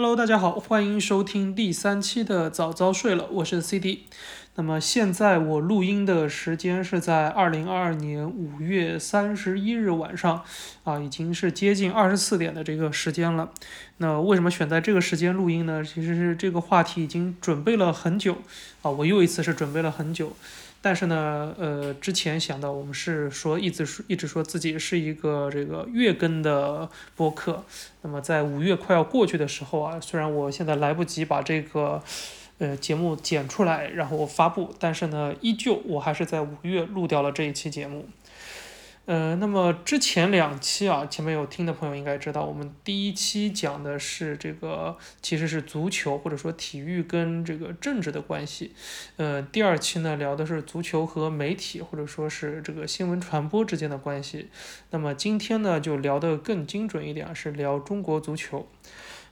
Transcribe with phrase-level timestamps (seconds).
[0.00, 4.06] Hello，大家好，欢迎收听第三期的早早睡了，我是 CD。
[4.54, 10.42] 那么现在我录音的时间是在二零二二年五月三十一日晚上，
[10.84, 13.50] 啊，已经是接近二十四点的这个时间了。
[13.98, 15.84] 那为什么选在这个时间录音呢？
[15.84, 18.38] 其实是这个话题已经准备了很久，
[18.80, 20.32] 啊，我又一次是准备了很久。
[20.82, 27.62] 但是呢，呃，之前想到我们是说一直说一直说自己是一个这个月更的播客，
[28.02, 32.02] 那么在五月快要过去的时候啊，虽然我现在来不及把这个
[32.58, 38.08] 呃节目剪出来然后发布，但是呢，依旧我还是在五月录掉了这一期节目。
[39.10, 48.72] 呃，那么之前两期啊，前面有听的朋友应该知道，我们第一期讲的是这个，其实是足球或者说体育跟这个政治的关系。
[49.16, 54.48] 呃，第二期呢聊的是足球和媒体或者说是这个新闻传播之间的关系。
[54.90, 58.68] 那么今天呢就聊得更精准一点，是聊中国足球，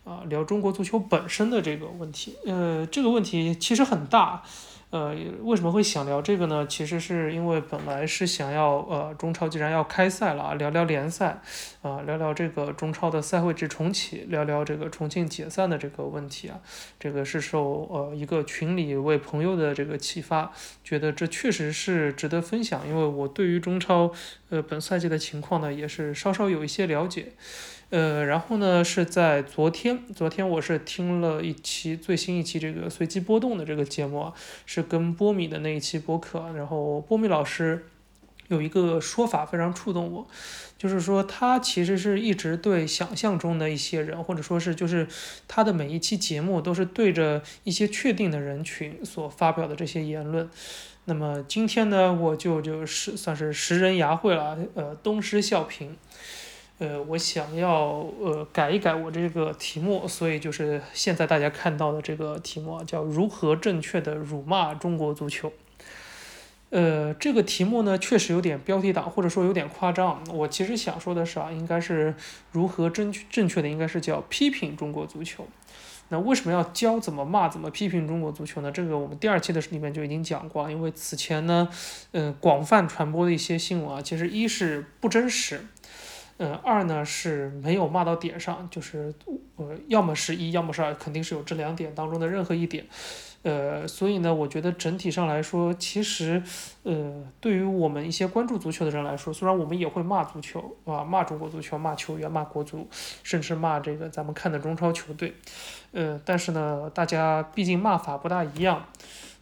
[0.03, 2.35] 啊，聊中国足球本身的这个问题。
[2.47, 4.43] 呃，这个问题其实很大。
[4.91, 6.67] 呃，为什么会想聊这个呢？
[6.67, 11.43] 其实是因为本来是想要，呃，中超既然要开赛了啊，聊聊联赛，
[11.83, 16.59] 啊，聊聊这个中超的赛会制重启，聊聊这个重庆解散的这个问题啊。
[16.99, 20.51] 这个是受呃一个群里一位朋友的这个启发，
[20.83, 24.11] 觉得这确实是值得分享，因为我对于中超，
[24.49, 27.33] 呃，本赛季的情况呢，也是稍稍有一些了解。
[27.91, 34.35] 呃，然后呢，是在昨天，昨天我是听了一期最新一期这个随机波动的这个节目啊，
[34.67, 37.87] 是跟波米的那一期播客，然后波米老师
[38.49, 40.27] 有一个说法非常触动我，
[40.77, 45.09] 就是说他其实是一直对想象中的一些人，或者说是就是
[45.47, 50.47] 他的每一期节目都是对着一些确定的人群所发表的这些言论。
[51.07, 55.89] 那么今天呢，我就就是算是识人牙慧了，呃，东施效颦。
[56.79, 65.53] 呃，我想要呃改一改我这个题目，所以就是现在大家看到的这个题目啊叫如何正确的辱骂中国足球。
[66.71, 70.23] 呃，这个题目呢确实有点标题党，或者说有点夸张。
[70.33, 72.15] 我其实想说的是啊，应该是
[72.53, 75.49] 如何正确正确的，应该是叫批评中国足球。
[76.11, 78.71] 那为什么要教怎么骂、怎么批评中国足球呢？
[78.71, 80.71] 这个我们第二期的里面就已经讲过。
[80.71, 81.69] 因为此前呢，
[82.13, 85.61] 嗯，广泛传播的一些新闻啊，其实一是不真实。
[86.39, 89.13] 嗯，二呢是没有骂到点上，就是
[89.57, 92.87] 呃，要么是一，要么是二，肯定是有这两点当中的任何一点，
[93.43, 96.41] 呃，所以呢，我觉得整体上来说，其实，
[96.85, 102.89] 呃，对于我们一些关注足球的人来说，虽然我们也会骂足球啊，骂中国足球，骂球员，骂国足，
[103.25, 105.35] 甚至骂这个咱们看的中超球队，
[105.91, 108.87] 呃，但是呢，大家毕竟骂法不大一样，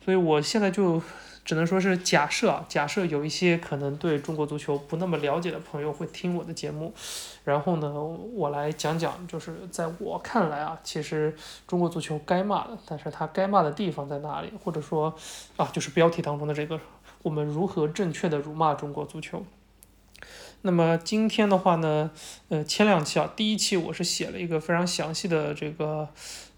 [0.02, 1.02] 所以我现在就。
[1.46, 6.92] 只能说是假设啊，假设有一些可能对中国足球不那么了解的朋友会听我的节目，
[7.44, 7.92] 然后呢，
[8.34, 11.32] 我来讲讲，就是在我看来啊，其实
[11.64, 14.50] 中国足球该骂的，但是他该骂的地方在哪里？
[14.60, 15.14] 或者说，
[15.56, 16.80] 啊，就是标题当中的这个，
[17.22, 19.44] 我们如何正确的辱骂中国足球？
[20.62, 22.10] 那么今天的话呢，
[22.48, 26.08] 呃，前两期啊，第一期我是写了一个非常详细的这个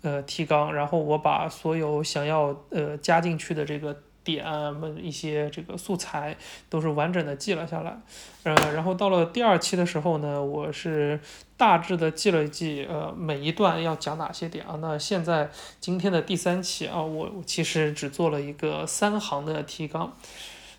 [0.00, 3.94] 呃提纲，然后我把所有想要呃加进去的这个。
[4.36, 4.44] 点
[4.74, 6.36] 们一些这个素材
[6.68, 7.98] 都是完整的记了下来，
[8.42, 11.18] 呃，然后到了第二期的时候呢，我是
[11.56, 14.76] 大致的记了一记，呃，每一段要讲哪些点啊。
[14.82, 15.50] 那现在
[15.80, 20.14] 今天的第三期啊，我其实只做了一个三行的提纲，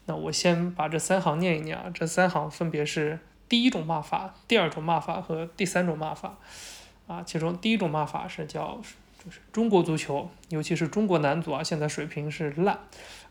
[0.06, 3.18] 那我先把这三行念一念啊，这三行分别是
[3.48, 6.38] 第一种骂法、第二种骂法和第三种骂法，
[7.08, 8.80] 啊，其中第一种骂法是叫。
[9.22, 12.80] 就是中国足球，尤其是中国男足啊，现在水平是烂，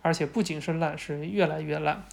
[0.03, 2.05] 而且不仅是烂，是越来越烂。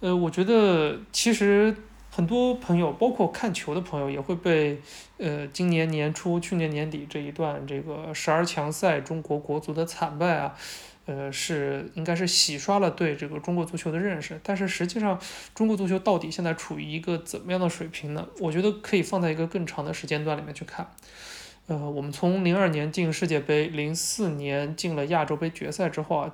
[0.00, 1.76] 呃，我觉得其实
[2.10, 4.80] 很多朋友，包括看球的朋友，也会被
[5.18, 10.54] 呃今年年初、去年年底这一段这个十二强赛中国国足的惨败啊，
[11.06, 14.40] 呃，是应该是洗刷了对这个中国足球的认识。
[14.42, 15.20] 但是实际上，
[15.54, 18.26] 中国足球到底现在处于一个怎么样的水平呢？
[18.40, 20.90] 我觉得可以放在一个更长的时间段里面去看。
[21.70, 26.32] 呃，我们从零二年进世界杯，零四年进了亚洲杯决赛之后啊，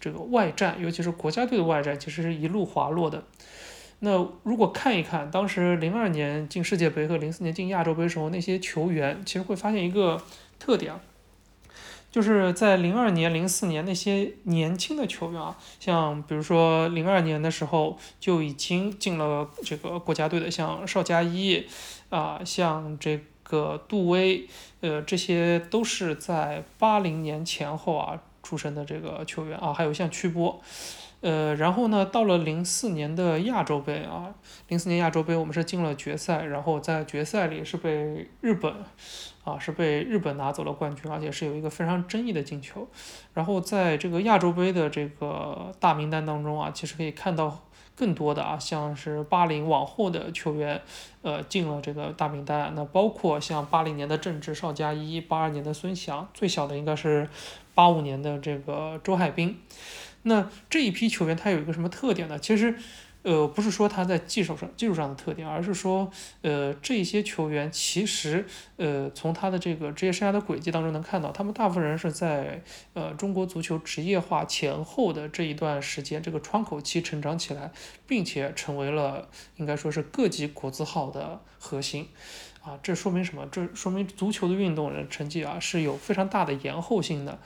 [0.00, 3.22] 这个外战，尤其是国家队的外战，其实是一路滑落的。
[3.98, 10.22] 那如果看一看当时零二年进世界杯和零四年进亚洲杯时候那些球员，其实会发现一个
[10.58, 10.94] 特点，
[12.10, 21.66] 就是在零二年、零四年那些年轻的球员啊，像比如说零二年的时候就已经进了这个国家队的，像邵佳一
[22.08, 23.20] 啊，像这。
[23.52, 24.48] 个杜威，
[24.80, 30.58] 呃，这些都是在八零年前后啊出生的这个球员啊，还有像曲波，
[31.20, 34.34] 呃，然后呢，到了零四年的亚洲杯啊，
[34.68, 38.72] 零四年亚洲杯我们是进了决赛，然后在决赛里是被日本，
[39.44, 42.88] 啊，是被日本拿走了冠军，而且是有一个非常争议的进球。
[43.34, 47.60] 然后在这个亚洲杯的这个大名单当中啊，其实可以看到
[48.02, 50.82] 更多的啊，像是八零往后的球员，
[51.22, 52.72] 呃，进了这个大名单。
[52.74, 57.28] 那包括像八零年的郑智、邵佳一，八二年的孙祥，最小的应该是
[57.76, 59.56] 八五年的这个周海滨。
[60.24, 62.36] 那这一批球员他有一个什么特点呢？
[62.40, 62.76] 其实，
[63.22, 66.10] 呃，不是说他在技术上技术上的特点，而是说，
[66.42, 68.44] 呃，这些球员其实，
[68.76, 72.62] 呃，从他的这个职业生涯的轨迹当中能看到，他们大部分人是在
[72.94, 77.70] 呃中国足球职业化前后的这一段时间这个窗口期成长起来，
[78.06, 82.08] 并且成为了应该说是各级国字号的核心，
[82.62, 83.46] 啊，这说明什么？
[83.52, 87.38] 这说明足球的运动人成绩啊是有非常大的延后性的。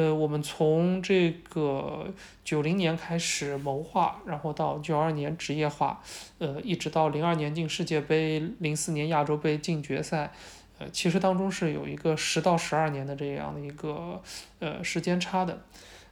[0.00, 2.06] 呃，我们从这个
[2.42, 6.02] 九零年开始谋划，然后到九二年职业化，
[6.38, 10.32] 呃，一直到零二年进世界杯，零四年亚洲杯进决赛，
[10.78, 14.22] 呃，其实当中是有一个十到十二年的这样的一个
[14.58, 15.60] 呃时间差的，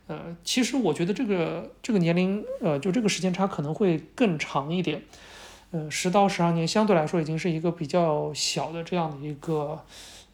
[0.06, 5.00] 呃，其实我觉得这个这个年龄，呃，就这个时间差可能会更长一点，
[5.70, 9.82] 呃，十到十二年相对来说已经是一个比较小的这样的一个。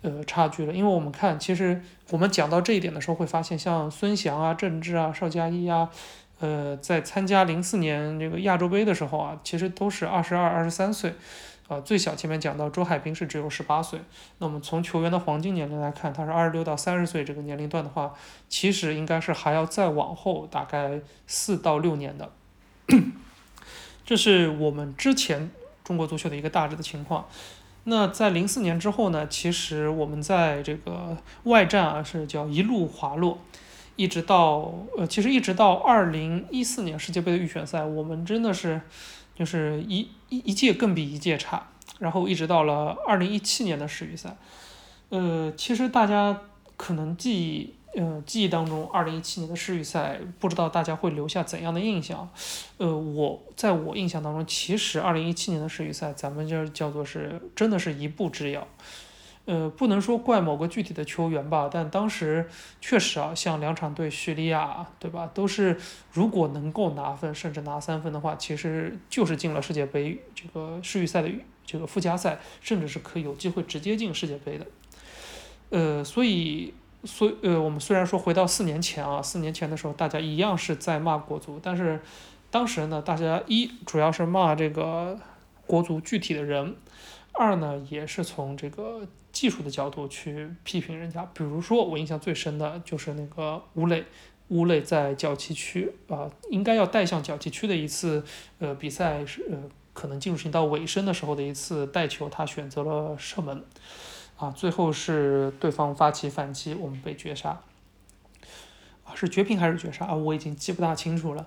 [0.05, 1.81] 呃，差距了，因为我们看，其实
[2.11, 5.89] 我们讲到这一点的时候，会发现像孙祥啊、郑智啊、邵佳一啊，
[6.41, 11.15] 呃，在参加零四年这个亚洲杯的时候啊，其实都是二十二、二十三岁，
[11.69, 13.99] 啊，最小前面讲到周海滨是只有十八岁。
[14.41, 18.13] 那么从球员的黄金年龄来看，他是二十六到三十岁这个年龄段的话，
[18.51, 22.31] 其实应该是还要再往后大概四到六年的。
[24.05, 25.51] 这是我们之前
[25.83, 27.27] 中国足球的一个大致的情况。
[27.85, 29.27] 那在零四年之后呢？
[29.29, 33.39] 其实我们在这个外战啊是叫一路滑落，
[33.97, 38.81] 一直到呃，其实一直到二零一四年世界杯的预选赛，我们真的是
[39.35, 44.37] 就是一一一届更比一届差，然后一直到了二零一七年的世预赛，
[45.11, 46.41] 呃，其实大家
[46.77, 47.75] 可能记忆。
[47.97, 52.29] 呃，记忆当中，二零一七年的世预赛，不知道大家会留下怎样的印象？
[52.79, 58.67] 呃，我在我印象当中，其实二零一七年的世预赛，咱们就叫做是真的是一步之遥。
[59.45, 62.49] 呃，不能说怪某个具体的球员吧，但当时
[62.81, 65.31] 确实啊，像两场对叙利亚，对吧？
[65.33, 65.79] 都是
[66.11, 71.31] 如果能够拿分，甚至拿三分的话，其实就是进了世界杯这个世预赛的
[71.65, 74.67] 这个附加赛，甚至是可以有机会直接进世界杯的。
[75.71, 76.75] 呃，所以。
[77.05, 82.01] 所呃，我们虽然说回到四年前啊，四年前的时候，大家一样是在骂国足，但是
[82.51, 85.19] 当时呢，大家一主要是骂这个
[85.67, 86.77] 国足具体的人，
[87.33, 91.29] 二呢也是从这个技术的角度去批评人家。
[91.35, 94.05] 比如说，我印象最深的就是那个吴磊，
[94.49, 98.25] 吴磊在角旗区啊，应该要带向角旗区的一次
[98.59, 99.59] 呃比赛是呃，
[99.93, 103.63] 可能进入行到尾声的时候的一次带球，他选择了射门。
[104.37, 107.61] 啊，最后是对方发起反击，我们被绝杀。
[109.05, 110.15] 啊，是绝平还是绝杀啊？
[110.15, 111.47] 我已经记不大清楚了。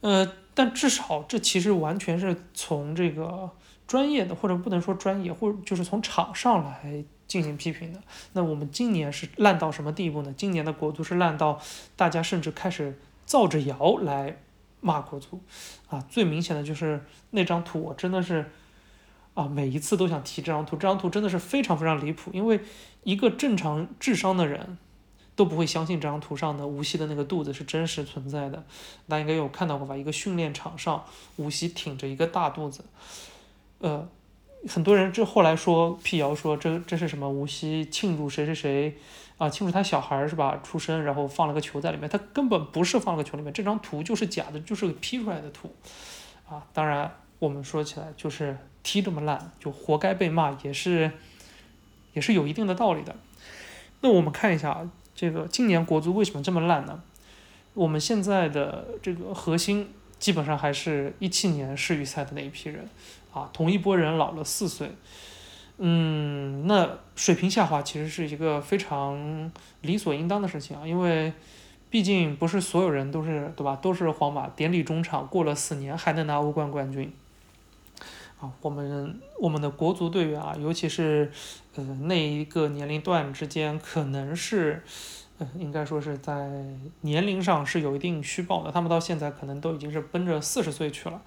[0.00, 3.50] 呃，但至少这其实完全是从这个
[3.88, 8.00] 专业的，或者不能说专业，或者就是从场上来进行批评的。
[8.34, 10.32] 那我们今年是烂到什么地步呢？
[10.36, 11.60] 今年的国足是烂到
[11.96, 12.96] 大家甚至开始
[13.26, 14.36] 造着谣来
[14.80, 15.40] 骂国足。
[15.88, 18.50] 啊，最明显的就是那张图，我真的是。
[19.34, 22.60] 啊，每一次都想提这张图，这张图真的是非常非常离谱，因为
[23.02, 24.78] 一个正常智商的人
[25.36, 28.64] 都不会相信这张图上的无锡的那个肚子是真实存在的。
[29.08, 29.96] 大家应该有看到过吧？
[29.96, 31.04] 一个训练场上，
[31.36, 32.84] 无锡挺着一个大肚子，
[33.80, 34.08] 呃，
[34.68, 37.28] 很多人这后来说辟谣说这这是什么？
[37.28, 38.96] 无锡庆祝谁谁谁
[39.36, 39.50] 啊？
[39.50, 40.60] 庆祝他小孩是吧？
[40.62, 45.74] 出生，然后放了个球在里面，他根本不是放了个球里面，这张图就是假的，就是 P 出来的图
[46.48, 46.64] 啊！
[46.72, 47.12] 当然，
[47.44, 48.56] 我们说起来就是。
[48.86, 51.10] 踢这么烂，就活该被骂，也是，
[52.12, 53.16] 也是有一定的道理的。
[54.02, 57.02] 那我们看一下，这个今年国足为什么这么烂呢？
[57.72, 62.86] 我们现在的这个核心基本上还是一七年世预赛的那一批人，
[63.32, 64.90] 啊，同一波人老了四岁，
[65.78, 71.32] 嗯，那水平下滑其实是一个非常理所应当的事情啊，因为
[71.88, 77.10] 毕竟不是所有人都是对吧，都是皇马典礼中场过了四年还能拿欧冠冠军。
[78.60, 81.30] 我们我们的国足队员啊，尤其是
[81.74, 84.82] 呃那一个年龄段之间，可能是
[85.38, 86.50] 呃应该说是在
[87.02, 88.72] 年龄上是有一定虚报的。
[88.72, 91.20] 他们到现在可能都已经是奔着四十岁去了，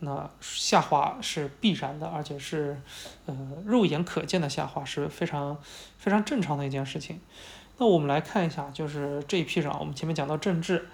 [0.00, 2.80] 那下滑是必然的，而且是
[3.26, 5.56] 呃肉眼可见的下滑，是非常
[5.98, 7.20] 非常正常的一件事情。
[7.78, 10.88] 那我们来看一下，就是这一批人啊，我们前面讲到郑智。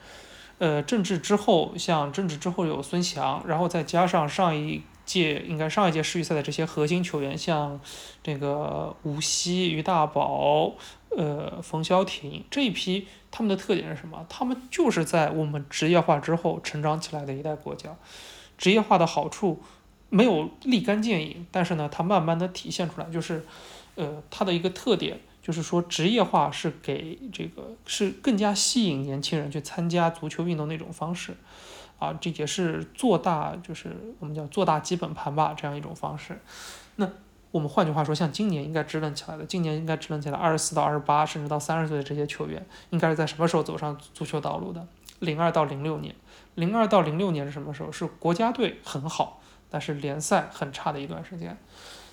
[0.58, 7.80] 呃，郑智之后，像郑智之后有孙祥，然后再加上上一届应该上一届世预赛的这些核心球员，像
[8.22, 10.74] 这个吴曦、于大宝、
[11.16, 14.24] 呃冯潇霆这一批，他们的特点是什么？
[14.28, 17.96] 他们就是在我们职业化之后成长起来的一代国脚。
[18.56, 19.60] 职业化的好处
[20.08, 23.44] 没有立竿见影，但是呢，它慢慢的体现出来，就是
[23.96, 25.18] 呃它的一个特点。
[25.42, 31.34] 就是说，职业化是给这个是更加吸引年轻人去参加足球运动的一种方式，
[32.00, 36.40] 啊，这也是做大，就是我们叫做大基本盘吧，这样一种方式。
[36.96, 37.08] 那
[37.52, 44.86] 我们换句话说，像今年应该支棱起来的，今年应该支棱起来二十四到二十八，甚至到三十岁的这些球员，应该是在什么时候走上足球道路的？
[45.18, 46.14] 零二到零六年，
[46.54, 47.92] 零二到零六年是什么时候？
[47.92, 51.58] 是国家队很好，但是联赛很差的一段时间。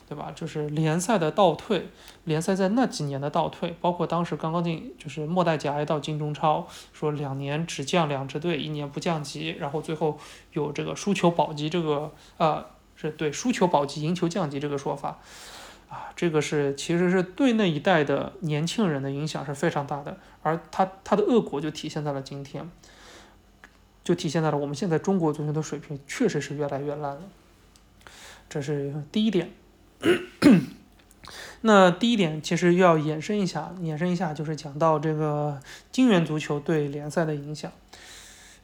[0.07, 0.31] 对吧？
[0.33, 1.89] 就是联赛的倒退，
[2.23, 10.17] 联赛在那几年的倒退，包括当时刚刚进，就是末代甲 A 到金中超，说两年只降两支队，一年不降级，然后最后
[10.53, 15.19] 有这个输球保级这个，呃，是对输球保级赢球降级这个说法，
[15.89, 22.71] 啊，这个是其实是对那一代的年轻人的影响是非常大的，而他他的恶果就体现在了今天，
[24.05, 27.21] 就体现在了我们现在中国足球的水平确实是越来越烂了，
[28.47, 29.51] 这是第一点。
[31.61, 35.59] 那第一点其实要延伸一下，延伸一下就是讲到这个
[35.91, 37.71] 金元足球对联赛的影响。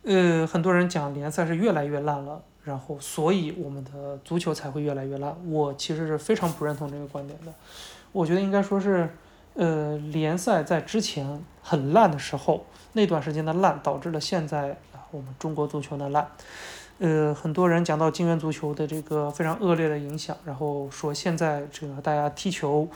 [0.04, 5.36] 呃，很多人讲联赛是越来越烂了，然后所以我们的足球才会越来越烂。
[5.50, 7.54] 我其实是非常不认同这个观点的。
[8.12, 9.10] 我觉得应该说是，
[9.56, 16.30] 呃，联赛在之前很烂的时候，那段时间的烂导致了现在啊我们中国足球的烂。
[17.00, 22.88] 呃，很多人讲到金元足球的这个非常恶劣的影响，然后说现在这个大家踢球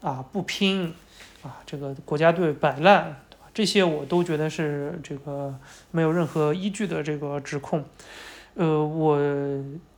[0.00, 0.94] 啊不拼
[1.42, 3.16] 啊，这个国家队摆烂，
[3.52, 5.54] 这些我都觉得是这个
[5.90, 7.84] 没有任何依据的这个指控。
[8.54, 9.18] 呃，我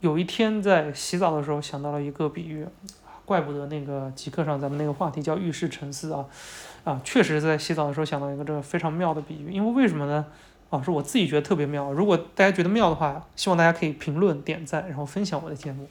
[0.00, 2.66] 有一天在洗澡的时候想到了一个比喻，
[3.25, 6.25] 怪不得那个极客上咱们那个话题叫浴室沉思啊
[6.85, 10.26] 啊，确实在洗澡的时候想到一个这个非常妙的比喻，因为为什么呢？
[10.72, 11.92] 啊，是我自己觉得特别妙。
[11.92, 15.86] 如果大家觉得妙的话，希望大家可以评论、点赞，然后分享我的节目。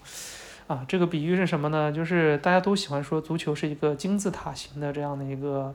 [0.66, 1.92] 啊，这个比喻是什么呢？
[1.92, 5.72] 就是大家都喜欢说足球是一个金字塔形的这样的一个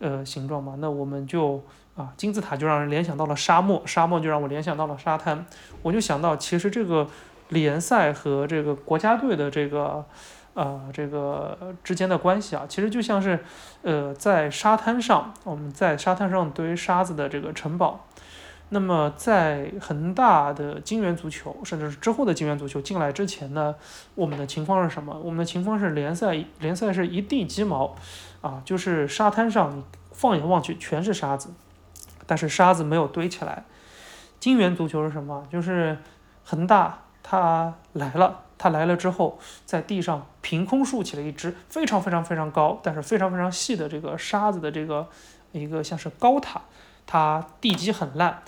[0.00, 0.74] 呃形状嘛。
[0.80, 1.62] 那我们就
[1.94, 5.46] 啊，金字塔就让人联想到了沙漠，沙漠就让我联想到了沙滩。
[5.82, 7.06] 我就想到，其实这个
[7.50, 10.04] 联赛和这个国家队的这个
[10.54, 13.38] 呃这个之间的关系啊，其实就像是
[13.82, 18.04] 呃在沙滩上，我们在沙滩上堆沙子的这个城堡。
[18.70, 23.74] 那么，在恒大的金元足球，甚至是之后的金元足球进来之前呢，
[24.14, 25.18] 我们的情况是什么？
[25.24, 27.96] 我们的情况是联赛联赛是一地鸡毛，
[28.42, 29.82] 啊，就是沙滩上
[30.12, 31.48] 放眼望去全是沙子，
[32.26, 33.64] 但是沙子没有堆起来。
[34.38, 35.46] 金元足球是什么？
[35.50, 35.96] 就是
[36.44, 45.08] 恒大他来了，他来了之后，在地上凭空竖起了一只非常非常非常高，但是非常非常细的这个沙子的这个
[45.52, 46.60] 一个像是高塔，
[47.06, 48.42] 它地基很烂。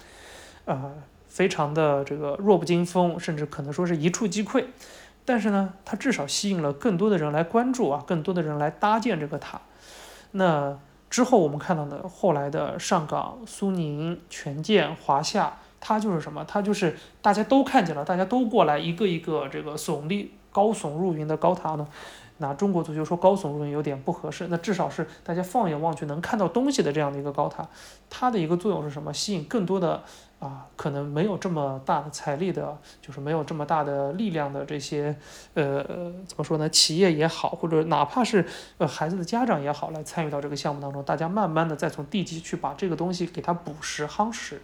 [0.76, 0.92] 啊，
[1.26, 4.64] 非常的这个弱不禁风，甚至可能说是一触即溃，
[5.24, 9.60] 但是呢，它至少吸引了更多的人来关注啊，更多的人来搭建这个塔。
[10.32, 16.44] 那之后我们看到的后来的上港、苏宁、权健、华夏，它就是什么？
[16.46, 21.86] 它就是大家都看见了，大家都过来一个一个这个耸立、高耸入云的高塔呢。
[22.40, 27.66] 拿中国足球说高耸入云有点不合适，那至少是大家放眼望去能看到东西的这样的一个高塔，
[28.08, 29.12] 它的一个作用是什么？
[29.12, 30.02] 吸引更多的
[30.38, 35.14] 啊，可能没有这么大的财力的，就是没有这么大的力量的这些
[35.54, 35.84] 呃
[36.26, 36.68] 怎么说呢？
[36.70, 38.44] 企业也好，或者哪怕是
[38.78, 44.62] 呃孩子的家长也好，来参与到这个项目当中，大家慢慢的再从地基去把这个东西给它补实夯实。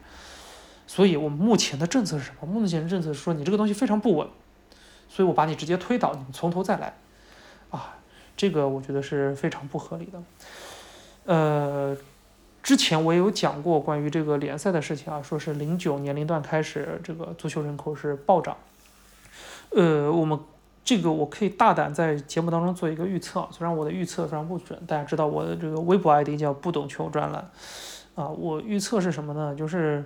[0.86, 2.46] 所以我们目前的政策是什么？
[2.46, 4.28] 目前的政策是说你这个东西非常不稳，
[5.08, 6.94] 所以我把你直接推倒，你们从头再来。
[7.70, 7.96] 啊，
[8.36, 10.22] 这个我觉得是非常不合理的。
[11.24, 11.96] 呃，
[12.62, 18.56] 之前我也有讲过关于这个联赛的事情啊，说是零九年龄段开始，这个足球人口是暴涨。
[19.70, 20.38] 呃，我们
[20.84, 27.50] 这个我可以大胆在节目当中做一个预测，虽然我的预测非常不准，大家知道我的这个微博 ID 叫不懂球专栏
[28.14, 29.54] 啊，我预测是什么呢？
[29.54, 30.04] 就是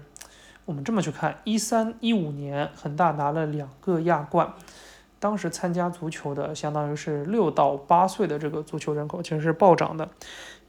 [0.65, 4.55] 我们这么去看，一三一五年恒大拿了两个亚冠。
[5.21, 10.09] 当时参加足球的，相当于是六到八岁的这个足球人口，其实是暴涨的，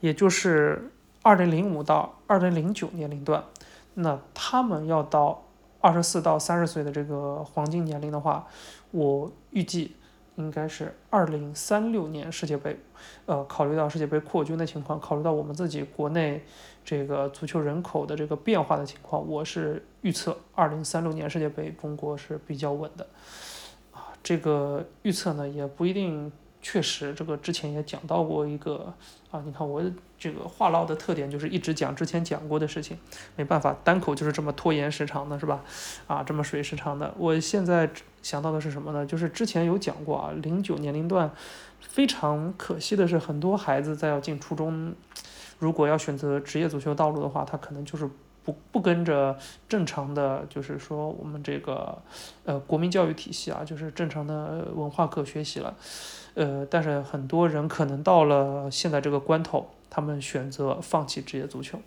[0.01, 0.91] 也就是
[1.23, 3.43] 二零零五到二零零九年龄段，
[3.93, 5.43] 那他们要到
[5.79, 8.45] 二十四到三十岁的这个黄金年龄的话，
[8.91, 9.95] 我预计
[10.35, 12.77] 应该是二零三六年世界杯，
[13.25, 16.43] 呃，考虑到世界杯扩军的情况，考虑到我们自己国内
[16.83, 23.07] 这个足球人口的这个变化的情况，我是预测，二零三六年世界杯中国是比较稳的，
[24.23, 28.93] 这个预测呢也不一定确实，这个之前也讲到过一个，
[29.31, 29.81] 啊，你看我
[30.19, 32.95] 这个话唠的特点就是一直讲之前讲过的事情，
[33.35, 35.63] 没办法，单口就是这么拖延时长的，是吧？
[36.05, 37.89] 啊，这么水时长的，我现在
[38.21, 39.03] 想到的是什么呢？
[39.05, 41.31] 就是之前有讲过啊，零九年龄段
[41.79, 44.93] 非常可惜的是，很多孩子在要进初中，
[45.57, 48.07] 如果要选择职业足球道路的话，他可能就是。
[48.43, 49.37] 不不跟着
[49.69, 51.97] 正常的，就是说我们这个
[52.43, 55.75] 呃国民教育体系啊，就是正常的文化课学习了，
[56.33, 61.79] 呃，但是很多人可能到了现在这个关头，他们选择放弃职业足球。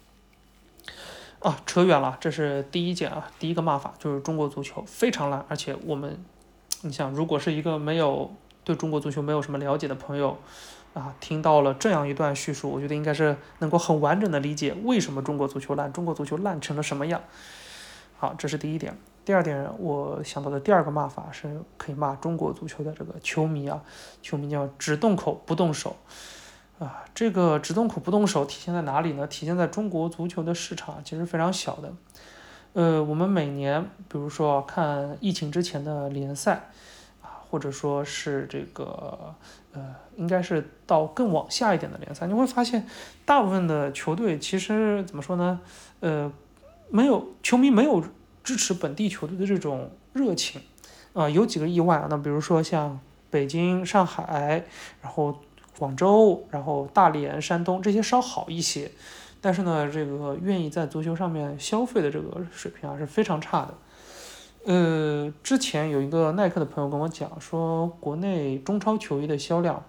[1.40, 6.24] 啊，扯远了，这是第一件啊，第一个骂法就是中国足球非常烂，而且我们，
[6.82, 8.32] 你想，如果是一个没有
[8.62, 10.38] 对中国足球没有什么了解的朋友。
[10.94, 17.20] 啊，听到了这样一段叙述，我觉得应该是能够很完整的理解为什么中国足球烂，中国足球烂成了什么样。
[18.16, 18.96] 好，这是第一点。
[19.24, 23.82] 第二点，我想到的第二个骂法是可以骂中国足球的这个球迷啊，
[24.22, 25.96] 球迷叫只动口不动手
[26.78, 27.02] 啊。
[27.12, 29.26] 这个只动口不动手体现在哪里呢？
[29.26, 31.92] 体现在中国足球的市场其实非常小的。
[32.74, 36.70] 呃，我们每年比如说看疫情之前的联赛。
[37.54, 39.32] 或者说是这个，
[39.72, 42.84] 呃，应该是到更往下一点的联赛，你会发现，
[43.24, 45.60] 大部分的球队其实怎么说呢？
[46.00, 46.32] 呃，
[46.90, 48.02] 没有球迷没有
[48.42, 50.60] 支持本地球队的这种热情，
[51.12, 52.98] 啊，有几个意外，那比如说像
[53.30, 54.64] 北京、上海，
[55.00, 55.38] 然后
[55.78, 58.90] 广州，然后大连、山东这些稍好一些，
[59.40, 63.74] 但是呢，这个愿意在足球上面消费的这个水平啊是非常差的。
[64.64, 69.84] 呃，之前有一个耐克的朋友跟我讲说，国内中超球衣的销量，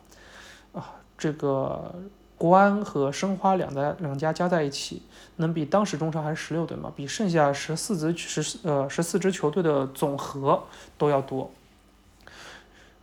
[0.73, 1.95] 啊，这个
[2.37, 5.01] 国安和申花两家两家加在一起，
[5.37, 6.91] 能比当时中超还是十六队嘛？
[6.93, 10.63] 比剩下十四支十呃十四支球队的总和
[10.97, 11.49] 都要多。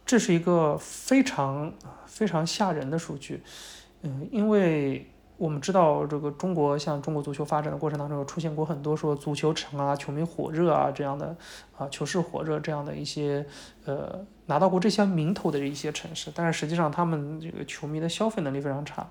[0.05, 1.73] 这是一个非常
[2.05, 3.43] 非常吓人的数据，
[4.02, 5.07] 嗯，因为。
[5.42, 11.37] 我们知道，这个中国像中国足球发展的过程当中，有出现过很多说足球城啊、球迷火热啊这样的
[11.76, 13.44] 啊、球市火热这样的一些
[13.85, 19.05] 呃拿到过这些名头的一些城市，但是实际上他们这个球迷的消费能力非常差。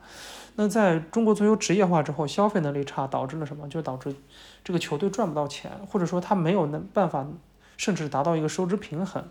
[0.55, 3.67] 那在中国足球职业化之后，消费能力差导致了什么？
[3.67, 4.15] 就导致
[4.63, 7.27] 这个球队赚不到钱，或者说他没有能办法，
[7.75, 9.21] 甚至达到一个收支平衡。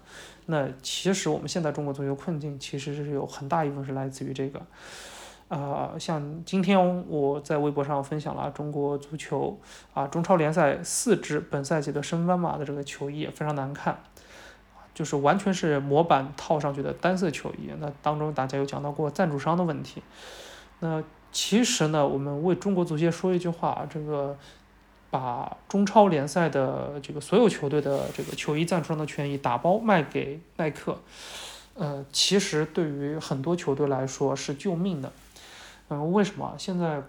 [0.45, 4.61] 那其实我们现在中国足球困境其实是有很大一部分是来自于这个。
[5.51, 9.59] 啊，像今天我在微博上分享了中国足球
[9.93, 13.99] 啊中超联赛四支本赛季的升班马的这个球衣也，非常难看，
[14.95, 17.69] 就是完全是模板套上去的单色球衣。
[17.81, 20.01] 那当中大家有讲到过赞助商的问题。
[20.79, 24.39] 那其实呢，我们为中国足协说一句话，这个
[25.11, 30.97] 把中超联赛的这个所有球队的这个球衣赞助商的权益打包卖给耐克，
[31.75, 35.11] 呃，其实对于很多球队来说是救命的。
[35.91, 37.03] 嗯，为什么现在，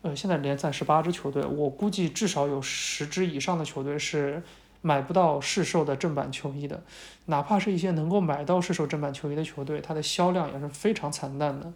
[0.00, 4.42] 呃，现在联赛十八支球队，我估计至少有十支以上的球队是
[4.80, 6.82] 买不到市售的正版球衣的，
[7.26, 11.72] 哪怕是一些能够买到市售正版球衣的球队，它的销量也是非常惨淡的。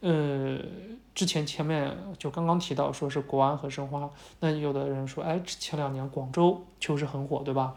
[0.00, 0.58] 呃，
[1.14, 7.76] 之前前面就刚刚提到说是国安和申花，那有的人说，哎，前两年广州球是很火，对吧？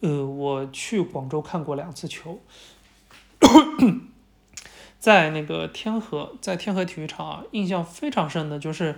[0.00, 2.38] 呃，我去广州看过两次球。
[4.98, 8.96] 在那个天河，在天河体育场啊，印象非常深的就是，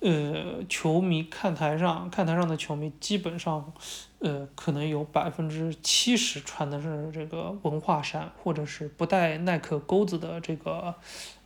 [0.00, 3.72] 呃，球迷看台上，看台上的球迷基本上，
[4.18, 10.96] 呃，可能有百分之七十穿的是这个文化衫，或者是不带耐克钩子的这个，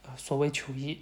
[0.06, 0.98] 呃，所谓球衣。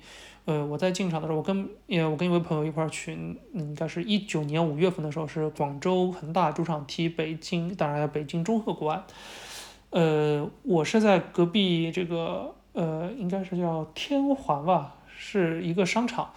[0.46, 3.12] 呃，我在进场的时候，我跟也我跟一位朋友一块儿去，
[3.53, 9.05] 应该是一九年五月份的时候，是广州恒大主场踢北京，当然北京中赫国安。
[9.90, 12.57] 呃，我是在隔壁这个。
[12.72, 16.33] 呃，应该是叫天环吧，是一个商场，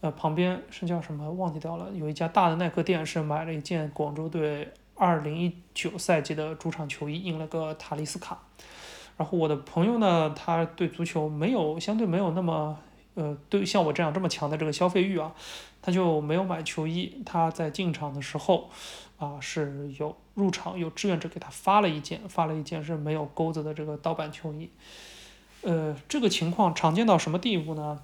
[0.00, 1.90] 呃，旁边是叫什么忘记掉了。
[1.92, 8.38] 有一家大的耐克店，是买了一件广州队二零一九赛季的主场球衣，印了个塔利斯卡。
[9.16, 12.78] 然后我的朋友呢，他对足球没有相对没有那么，
[13.14, 15.34] 呃，对像我这样这么强的这个消费欲啊，
[15.82, 17.22] 他就没有买球衣。
[17.26, 18.70] 他在进场的时候，
[19.18, 24.70] 啊，是有入场有志愿者给他发了一件，发了一件是没有钩子的这个盗版球衣。
[25.62, 28.00] 呃，这个情况常见到什么地步呢？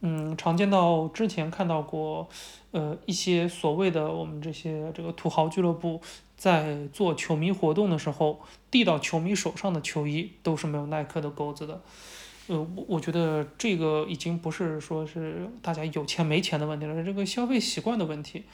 [0.00, 2.28] 嗯，常见到之前看到过，
[2.70, 6.00] 呃，一些所谓的我们这些这个土豪俱乐部
[6.38, 8.40] 在做球迷活动的时候，
[8.70, 11.82] 递到球迷手上的球衣都是没有耐克的钩子的。
[12.46, 18.44] 呃，我我觉得这个已经不是说是大家有钱没钱的问题了，是这个消费习惯的问题。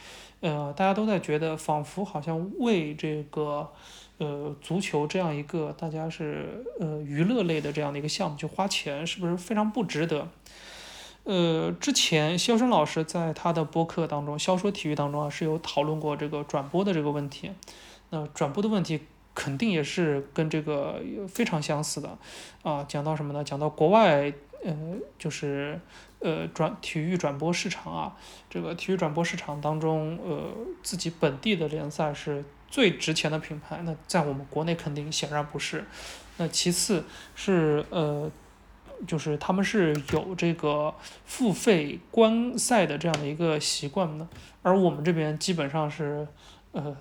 [0.40, 3.70] 呃，大家都在觉得，仿佛好像为这个
[4.18, 10.29] 呃足球这样一个大家是呃娱乐类的这样的一个项目去花钱，是不是非常不值得？
[11.24, 17.50] 呃，之前肖申老师在他的播客当中，肖说体育当中啊是有讨论过这个转播的这个问题。
[18.11, 19.00] 那转播的问题
[19.35, 22.16] 肯定也是跟这个非常相似的
[22.62, 22.85] 啊。
[22.85, 23.42] 讲到什么呢？
[23.42, 24.33] 讲到国外，
[24.64, 24.76] 呃，
[25.18, 25.81] 就是
[26.20, 28.16] 呃转体育转播市场啊，
[28.48, 32.44] 这个体育转播市场当中，呃，自己本地的联赛是
[32.76, 33.80] 最值钱的品牌。
[33.84, 35.86] 那在我们国内肯定显然不是。
[36.36, 38.30] 那其次是呃。
[39.06, 40.94] 就是他们是有这个
[41.26, 44.26] 付费观赛的这样的一个习惯的，
[44.62, 46.26] 而我们这边基本上是，
[46.72, 46.96] 呃，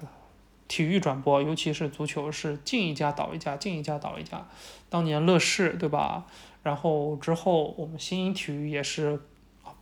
[0.68, 4.46] 体育转播，尤其是足球是进一家倒一家，进一家倒一家。
[4.90, 6.26] 当年乐视对吧？
[6.64, 9.22] 然后之后我们新英体育也是，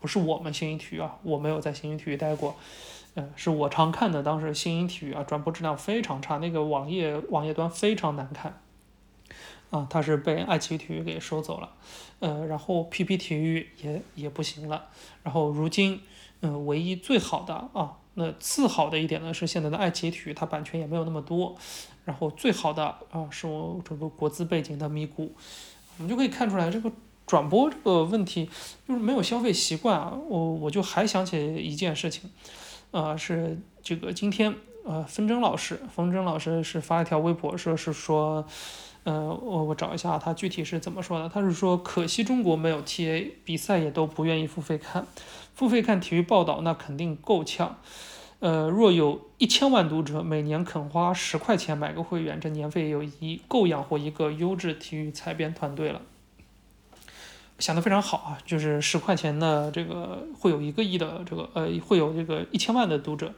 [0.04, 2.58] 不是我们新英体育啊，我没有在新英体育待过，
[3.16, 8.60] 嗯，是我常看的，当时新英体育啊，转播质量非常差，那个网页网页端非常难看。
[9.70, 11.70] 啊，它是被爱奇艺体育给收走了，
[12.20, 14.88] 呃，然后 PP 体育也也不行了，
[15.24, 16.02] 然后如今，
[16.42, 21.56] 嗯，唯一最好的啊，那次好的一点呢是现在的爱奇艺体育，它版权也没有那么多，
[22.04, 25.30] 然后最好的啊是我这个国资背景的咪咕，
[25.98, 26.92] 我们就可以看出来这个
[27.26, 28.50] 转播这个问题
[28.88, 32.30] 就是没有消费习惯啊，我我就还想起一件事情，
[32.92, 34.54] 啊，是这个今天
[34.86, 38.46] 呃风筝老师，风筝老师是发一条微博说是说。
[39.06, 41.28] 呃，我我找一下他具体是怎么说的。
[41.28, 45.06] 他是说，可惜中国没有 TA，比赛也都不愿意付费看，
[45.54, 47.76] 付费看体育报道那肯定够呛。
[48.40, 56.00] 呃，若有一千万读者每年肯花十块钱买个会员，这年费有一够养活一个优质体育采编团队了。
[57.64, 63.34] 想的非常好啊，就是十块钱的这个会有一个亿的这个呃会有这个一千万的读者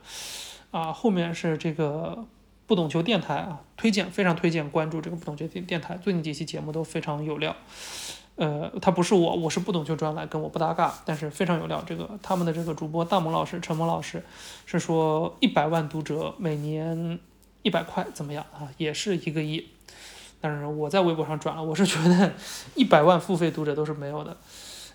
[0.72, 2.26] 啊，后面是这个。
[2.68, 7.56] 不懂球电台啊，推荐非常推荐关注这个不懂球电电台，最近几期节目都非常有料。
[8.38, 11.84] 呃，他不是我，我是不懂球专栏，跟我不搭嘎，但是非常有料。
[11.86, 14.24] 这个他们的这个主播大萌老师、陈萌老师
[14.66, 17.20] 是说一百万读者每年
[17.62, 18.68] 一百块怎么样啊？
[18.78, 19.68] 也是一个亿。
[20.46, 22.32] 但是我在微博上转了，我是觉得
[22.76, 24.38] 一百万付费读者都是没有的。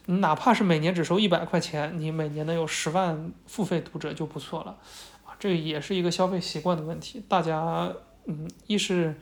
[0.06, 4.76] 哪怕是每年只收一百块钱，你每年能有十万付费读者就不错了。
[5.24, 7.92] 啊这也是一个消费习惯的问题，大家，
[8.26, 9.16] 嗯，一是，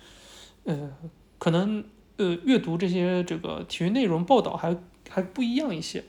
[0.64, 0.90] 呃，
[1.38, 1.82] 可能
[2.18, 4.76] 呃阅读这些这个体育内容报道还
[5.08, 6.04] 还不一样一些，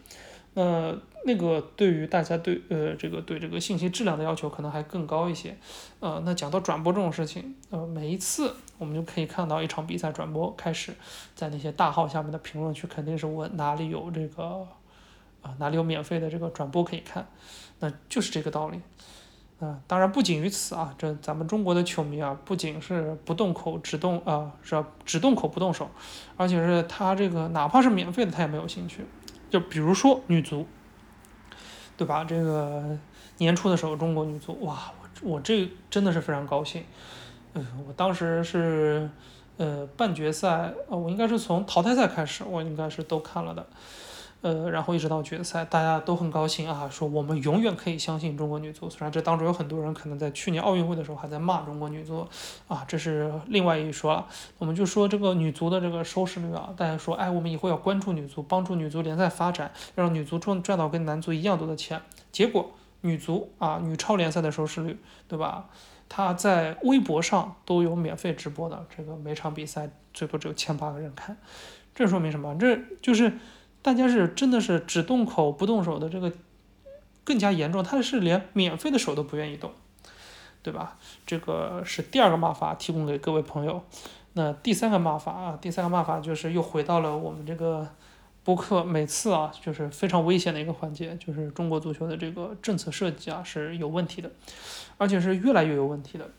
[0.55, 5.57] 呃，那个对于大家对呃这个对这个信息质量的要求可能还更高一些，
[6.01, 10.95] 呃，那讲到转播这种事情，呃，每一次我们就可以看到一场比赛转播开始，
[11.35, 14.65] 在那些大号下面的评论区肯定是问哪里有这个，
[15.43, 17.27] 啊哪里有免费的这个转播可以看，
[17.79, 18.81] 那就是这个道理。
[19.59, 25.91] 啊，当然不仅于此啊，这咱们中国的球迷啊，不仅是不动口只动啊，是只动口不动手，
[26.37, 29.05] 而且是他这个哪怕是免费的，他也没有兴趣。
[29.49, 30.65] 就比如说女足，
[31.97, 32.23] 对吧？
[32.23, 32.97] 这个
[33.39, 36.85] 年初的时候，中国女足，哇，我我这真的是非常高兴。
[37.53, 39.09] 嗯，我当时是
[39.57, 43.65] 呃半决赛，呃，我应该是从淘汰赛开始，我应该是都看了的。
[44.41, 48.89] 呃，然后一直到决赛，大家都很高兴啊，说我们永远可以相信中国女足。
[48.89, 52.25] 虽然这当中有很多人可能在去年奥运会的时候还在骂中国女足，
[52.69, 54.25] 啊，这是另外一说了。
[54.57, 62.01] 我们就说这个女足的这个收视率啊，大家说，哎，我们以后要关注女足，帮助女足联赛发展，让女足赚赚到跟男足一样多的钱。
[62.31, 65.69] 结果女足啊，女超联赛的收视率，对吧？
[66.07, 71.37] 她在微博上都有免费直播的，这个每场比赛最多只有千八个人看，
[71.93, 72.55] 这说明什么？
[72.57, 73.33] 这就是。
[73.81, 76.33] 大家是真的是只动口不动手的，这个
[77.23, 77.81] 更加严重。
[77.81, 79.71] 他是连免费的手都不愿意动，
[80.61, 80.97] 对吧？
[81.25, 83.81] 这个是第二个骂法，提供给各位朋友。
[84.33, 87.87] 那第三个骂法啊，第三个骂法就是又回到了我们这个
[88.43, 94.31] 播客每次啊，就是非常危险的一个环节，就是中国足球的这个政策设计啊是有问题的，
[94.97, 96.29] 而且是越来越有问题的。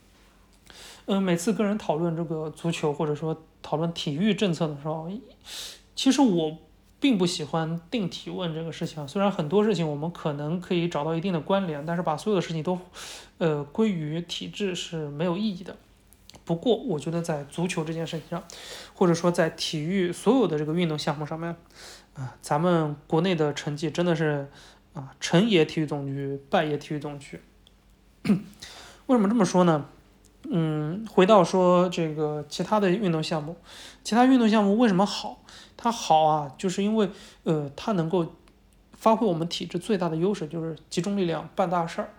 [1.07, 5.11] 嗯，每次跟人讨论这个足球或者说讨论体育政策的时候，
[5.95, 6.59] 其实我。
[7.03, 12.79] 并不喜欢定体问这个事情，虽然很多事情我们可能可以找到一定的关联，但是把所有的事情都，
[13.39, 15.75] 呃，归于体制是没有意义的。
[16.51, 18.43] 不过，我觉得在足球这件事情上，
[18.93, 21.55] 或者说在体育所有的这个运动项目上面，
[22.15, 24.49] 啊，咱们国内的成绩真的是
[24.93, 27.41] 啊，成也体育总局，败也体育总局。
[29.07, 29.87] 为什么这么说呢？
[30.51, 33.57] 嗯，回到说这个其他的运动项目，
[34.03, 35.45] 其他运动项目为什么好？
[35.77, 37.11] 它好啊，就是因为
[37.45, 38.35] 呃，它能够
[38.93, 42.11] 发挥我们体质最大的优势，就是集中力量办大事儿。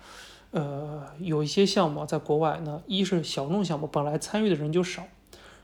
[0.52, 5.04] 呃，有一些项目在国外呢，一是小众项目，本来参与的人就少；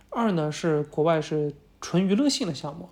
[0.09, 2.89] 二呢是国外是纯娱乐性的项目。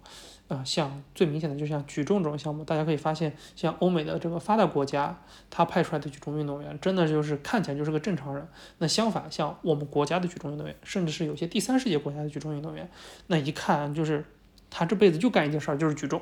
[0.47, 8.47] 啊，像最明显的，就像举重这种项目，大家可以发现，像欧美的这个发达国家，他派出来的举重运动员，真的就是看起来就是个正常人。
[8.77, 12.87] 那相反，像我们国家的举重运动员，甚至是有些第三世界国家的举重运动员，
[13.25, 14.23] 那一看就是
[14.69, 16.21] 他这辈子就干一件事儿，就是举重。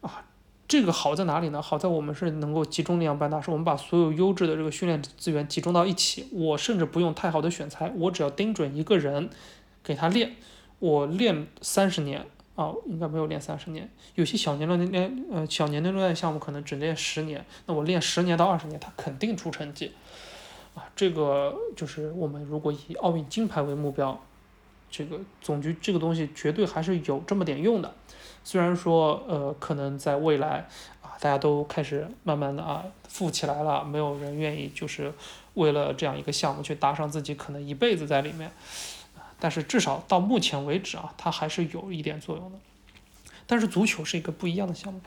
[0.00, 0.24] 啊，
[0.72, 1.60] 这个好在哪里呢？
[1.60, 9.28] 好在我们是能够集中力量办大事，我们把所有优质的这个训练资源集中到一起，我甚至不用太好的选材，我只要盯准一个人，
[9.84, 10.34] 给他练，
[10.78, 12.24] 我练三十年。
[12.54, 19.92] 啊，应该没有练三十年，有些小年龄练呃小年龄段的项目可能只练十年，那我练十年到二十年，他肯定出成绩，
[20.74, 24.22] 啊，这个就是我们如果以奥运金牌为目标，
[24.90, 27.94] 这个总局这个东西绝对还是有这么点用的，
[28.44, 30.66] 虽然说呃可能在未来
[31.00, 35.12] 啊大家都开始慢慢的啊富起来了，没有人愿意就是
[35.54, 38.50] 为了这样一个项目去搭上自己可能一辈子在里面。
[39.38, 42.58] 但是至少到目前为止啊，它还是有一点作用的。
[43.44, 45.00] 但是足球是一个不一样的项目，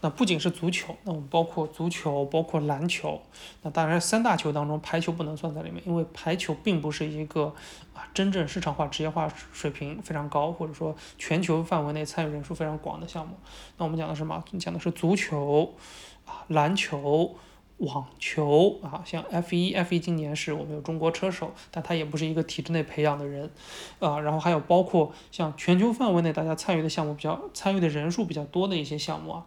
[0.00, 3.20] 那不仅是足球，那我们包括足球，包括篮球，
[3.62, 7.52] 那当然三大球当中排球不能算在里面，因为排球并不是一个
[7.94, 13.34] 啊真正市场化、职业化水平非常高，或者说全球范围内参与人数非常广的项目。
[13.76, 14.44] 那我们讲的什么？
[14.58, 15.74] 讲的是足球
[16.24, 17.36] 啊，篮球。
[17.78, 23.48] 网球啊，像 F 一 F 一今年是我们有中国车手，但他也不是一个体制内培养的人，
[24.00, 29.46] 啊，然后还有包括像全球范围内大家参与的项目比较参与的人数比较多的一些项目啊，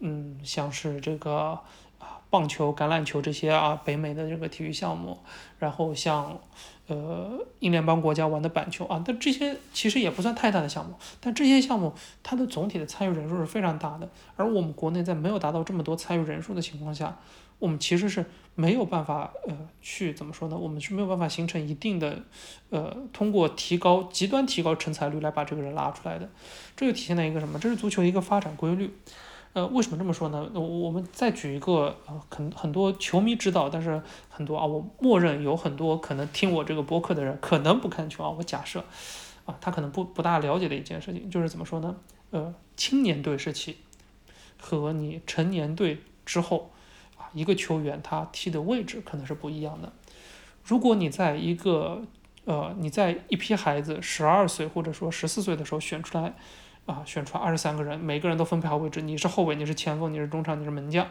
[0.00, 1.58] 嗯，像是这个
[1.98, 5.18] 啊棒球、橄榄球这些啊北美的这个体育项目，
[5.58, 6.38] 然后像
[6.86, 17.16] 呃英联邦国家玩的板球啊，但这些其实也不算太大的项目，但这些项目它的总体的参与人数是非常大的，而我们国内在没有达到这么多参与人数的情况下。
[17.60, 20.56] 我们其实是没有办法，呃，去怎么说呢？
[20.56, 22.22] 我们是没有办法形成一定的，
[22.70, 26.28] 呃，通过提高极端提高成才率来把这个人拉出来的。
[26.76, 27.58] 这就体现在一个什么？
[27.58, 28.94] 这是足球一个发展规律。
[29.52, 30.48] 呃，为什么这么说呢？
[30.54, 38.30] 我我们再举一个，呃，很很多球迷知道，但是很多啊，我默认有很多可能听我这个播客的人可能不看球啊。
[38.30, 38.84] 我假设，
[39.46, 41.96] 啊，他可能不不大了解的一件事情，就是怎么说呢？
[42.30, 43.78] 呃，青年队时期
[44.60, 46.70] 和你成年队之后
[47.16, 47.26] 啊。
[47.34, 49.92] 一个球员他踢的位置可能是不一样的。
[50.64, 52.02] 如果你在一个
[52.44, 56.34] 呃你在一批孩子十二岁或者说十四岁的时候选出来
[56.88, 61.06] 啊选出二十三个人，每个人都分配好位置，你是后卫，你是前锋，你是中场，你是门将。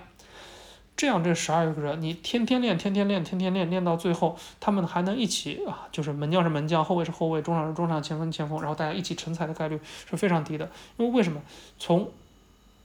[0.98, 10.70] 这样这十二个人你天天练，天天练，天天练，练到最后他们还能一起啊，就是门将是门将，后卫是后卫，中场是中场，前锋前锋，然后大家一起成才的概率是非常低的。
[10.98, 11.40] 因为为什么？
[11.78, 12.10] 从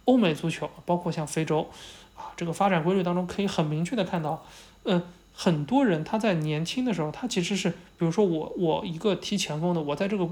[0.05, 1.71] 欧美足球，包括像非洲
[2.15, 2.33] 啊。
[2.37, 4.45] 这个发展规律当中可以很明确的看到，
[4.83, 5.03] 嗯，
[5.33, 10.29] 很多人他在年轻的时候，他其实是，比如说我我一个踢前锋的，我在这个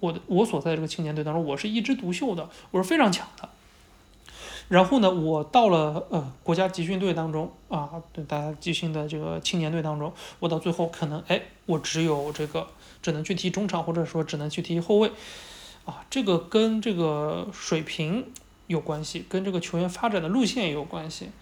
[0.00, 3.48] 我的我所在的这个青年队当中，我是一枝独秀的，我是非常强的。
[4.68, 12.66] 然后呢，我到了呃国家集训队当中啊，对大家集训的这个青年队当中，我到最后可能哎，我只有这个
[13.00, 15.12] 只能去踢中场，或者说只能去踢后卫，
[15.84, 18.26] 啊，这个跟这个水平。
[18.70, 21.32] 有关系，跟这个球员发展的路线也有关系，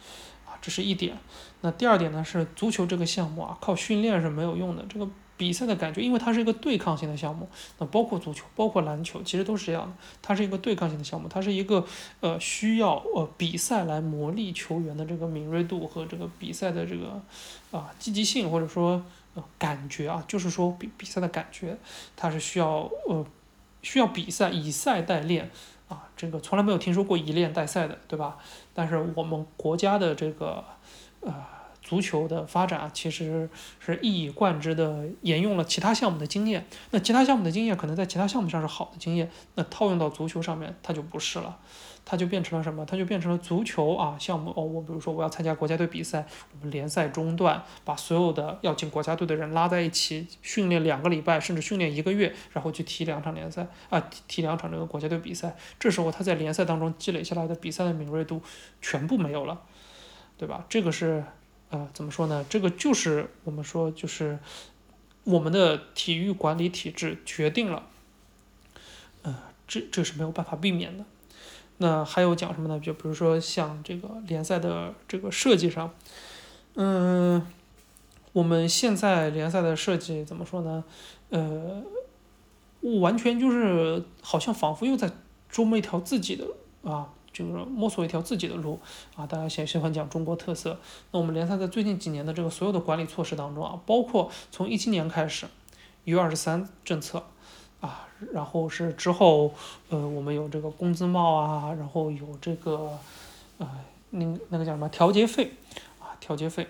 [0.46, 1.18] 啊，这是一点。
[1.60, 4.82] 那第二点呢，是足球这个项目啊，靠训练是没有用的。
[4.88, 5.06] 这个
[5.38, 7.48] 比赛的感觉，因为它是一个对抗性的项目，
[7.78, 9.92] 那包括足球，包括篮球，其实都是这样的。
[10.20, 11.86] 它是一个对抗性的项目，它是一个
[12.20, 17.22] 呃需要呃比赛来磨砺球员的这个敏锐度和这个比赛的这个
[17.70, 19.02] 啊积极性，或者说
[19.34, 21.78] 呃感觉啊，就是说比比赛的感觉，
[22.16, 23.24] 它是需要呃
[23.80, 25.50] 需要比赛以赛代练。
[25.88, 28.36] 啊，这个从来没有听说过以练代赛的，对吧？
[28.74, 30.62] 但是我们国家的这个
[31.22, 31.34] 呃
[31.88, 33.48] 足球的发展，其实
[33.80, 36.66] 是一以贯之的沿用了其他项目的经验。
[36.90, 41.58] 那其他项目的经验可能在其他项目上是好的经验，那套用到足球上面，它就不是了。
[42.10, 42.86] 它就变成了什么？
[42.86, 44.64] 它就变成了足球啊项目哦。
[44.64, 55.54] 我比如说我要参加国家队比赛，我们联赛中断把所有的要进国家队的人拉在一起训练两个礼拜，甚至训练一个月，然后去踢两场联赛啊，踢两场这个国家队比赛。
[55.78, 58.40] 这时候他在联赛当中积累下来的比赛的敏锐度
[58.80, 59.60] 全部没有了，
[60.38, 60.64] 对吧？
[60.70, 61.22] 这个是
[61.70, 62.44] 呃怎么说呢？
[62.48, 64.38] 这个就是我们说就是
[65.24, 67.86] 我们的体育管理体制决定了，
[69.22, 71.04] 呃，这这是没有办法避免的。
[71.78, 72.80] 那还有讲什么呢？
[72.80, 75.94] 就比如说像这个联赛的这个设计上，
[76.74, 77.46] 嗯，
[78.32, 80.82] 我们现在联赛的设计怎么说呢？
[81.28, 81.82] 呃，
[83.00, 85.10] 完全就是好像仿佛又在
[85.52, 86.46] 琢磨一条自己的
[86.82, 87.12] 啊，
[87.44, 88.78] 就是摸索一条自己的路
[89.14, 89.26] 啊。
[89.26, 90.78] 大家先喜欢讲中国特色，
[91.12, 95.46] 那我们联赛在最近几年的这个所有的管理措施当中啊，包括从一七年开始
[96.04, 97.24] ，U 二十三政策
[97.80, 99.54] 啊，然后是之后
[99.88, 102.98] 呃，我们有这个工资帽啊，然后有这个
[103.58, 103.68] 呃，
[104.10, 105.52] 那那个叫什么调节费
[106.00, 106.66] 啊，调节费。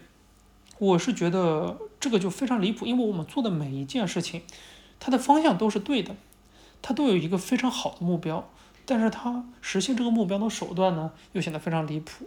[0.78, 4.42] 我是觉得这个就非常离谱，因为我们做的每一件事情，
[5.00, 6.14] 它的方向都是对的，
[6.80, 8.48] 它都有一个非常好的目标，
[8.88, 12.26] 但是它实现这个目标的手段呢，又显得非常离谱。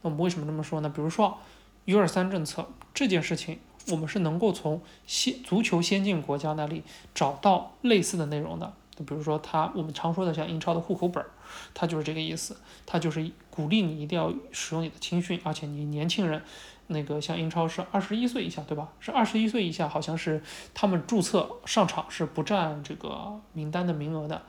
[0.00, 0.88] 那我们为什么这么说呢？
[0.88, 1.36] 比如说
[1.84, 3.58] U 二三政策这件事情，
[3.90, 6.82] 我们是能够从先足球先进国家那里
[7.14, 8.72] 找到类似的内容的。
[8.96, 11.28] 就比如说它，我们常说的像英超的户口本儿，
[11.74, 16.42] 它就是这个意思，它就是鼓励你一定要使用你的青训，而且你年轻人。
[16.90, 18.88] 那个像英超是二十一岁以下，对吧？
[18.98, 20.42] 是二十一岁以下，好像是
[20.72, 24.40] 他们注册上场是不占这个名单的名额的。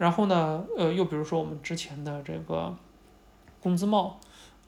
[0.00, 2.74] 然后呢，呃，又比如说我们之前的这个
[3.60, 4.18] 工资帽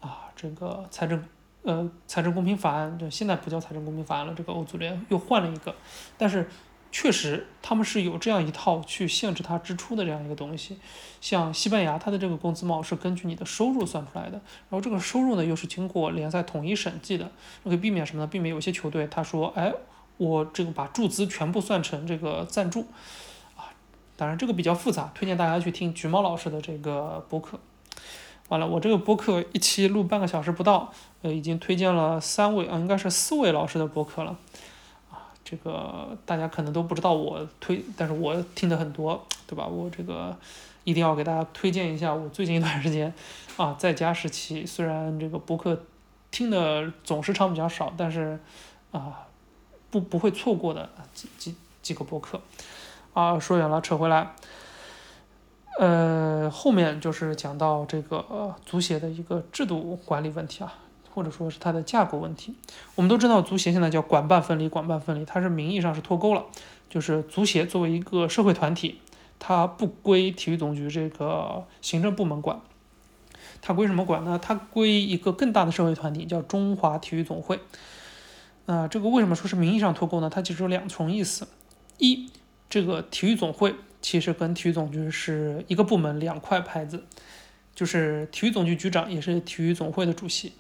[0.00, 1.24] 啊，这个财政
[1.62, 5.74] 呃财政公平法案，就现在不叫财政公平法案了，这个欧足联又换了一个，
[6.18, 6.46] 但是。
[6.94, 10.76] 确实，他们是有这样一套去限制他支出的这样一个东西。
[11.22, 17.30] 像西班牙，它的这个工资帽是根据你的收入算出来的，然后这个收入呢又是经过联赛统一审计的，
[17.64, 18.26] 可以避免什么呢？
[18.26, 19.72] 避免有些球队他说，哎，
[20.18, 22.84] 我这个把注资全部算成这个赞助，
[24.16, 27.58] 当然这个比较复杂，推荐大家去听橘猫老师的这个播客。
[28.48, 34.36] 完了，我这个播客一期录半个小时不到，呃，已经推荐了三位啊，应该是四位老师的播客了。
[35.10, 39.66] 啊这个大家可能都不知道我推，但是我听的很多，对吧？
[39.66, 40.36] 我这个
[40.84, 43.12] 一定要给大家推荐一下，我最近一段时间
[43.56, 45.82] 啊，在家时期，虽然这个播客
[46.30, 48.38] 听的总时长比较少，但是
[48.92, 49.26] 啊，
[49.90, 52.40] 不不会错过的几几几个播客
[53.14, 53.38] 啊。
[53.38, 54.34] 说远了，扯回来，
[55.78, 60.74] 呃，后面就是讲到这个足协的一个制度管理问题啊。
[61.14, 62.54] 或者说是它的架构问题，
[62.94, 66.46] 我们都知道足协现在叫管办分离，管办分离，它是名义上是脱钩了，
[66.88, 68.98] 就是足协作为一个社会团体，
[69.38, 72.62] 它不归体育总局这个行政部门管，
[73.60, 74.40] 它归什么管呢？
[74.42, 77.60] 它归一个更大的社会团体，叫中华体育总会。
[78.64, 80.30] 啊，这个为什么说是名义上脱钩呢？
[80.30, 81.46] 它其实有两重意思，
[81.98, 82.30] 一，
[82.72, 87.04] 这个体育总会其实跟体育总局是一个部门，两块牌子，
[87.74, 90.54] 就是体育总局局长也是体育总会的主席。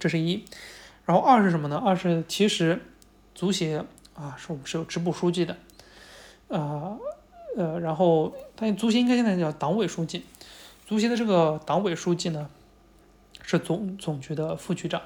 [0.00, 0.44] 这是一，
[1.04, 1.76] 然后二是什么呢？
[1.76, 2.82] 二是其实
[3.32, 5.56] 足协啊，是我们是有支部书记的，
[6.48, 6.98] 呃
[7.56, 10.24] 呃，然后但足协应该现在叫党委书记，
[10.84, 12.50] 足协的这个党委书记呢
[13.44, 15.00] 是总总局的副局长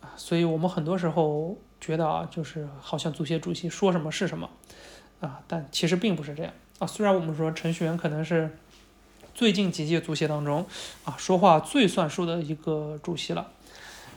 [0.00, 4.48] 啊，所以我们很多时候觉得啊，就是好像足协主席说什么是什么
[5.20, 6.86] 啊，但其实并不是这样啊。
[6.86, 8.56] 虽然我们说程序员可能是
[9.34, 10.64] 最近几届足协当中
[11.04, 13.50] 啊说话最算数的一个主席了。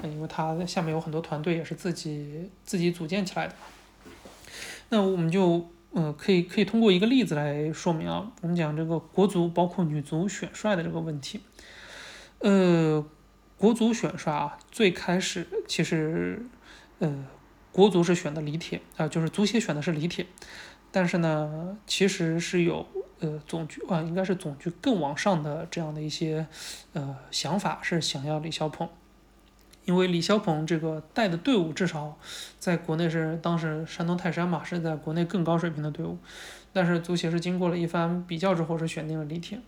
[0.04, 3.56] 因为他下面有很多团队也是自己自己组建起来的，
[4.90, 11.40] 那我们就嗯可以可以通过一个例子来说明啊，我们讲这个国足包括女足选帅的这个问题，
[12.42, 13.04] 呃，
[13.58, 16.46] 国足选帅啊，最开始其实
[17.00, 17.26] 呃
[17.78, 20.26] 国足是选的李铁啊，就是足协选的是李铁，
[20.92, 22.88] 但是呢，其实是有
[23.20, 26.48] 呃总局啊，应该是总局更往上的这样的一些
[26.94, 28.90] 呃想法，是想要李霄鹏。
[29.86, 32.18] 因为李霄鹏这个带的队伍至少
[32.58, 36.18] 在国内是当时山东泰山嘛，是在国内更高水平的队伍，
[36.74, 39.60] 但是足协是经过了一番比较之后是选定了李铁。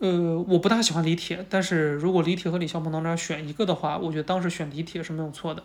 [0.00, 5.64] 呃，我不大喜欢李铁，但是如果李铁和李霄鹏当中选一个的话，我觉得当时选李铁是没有错的。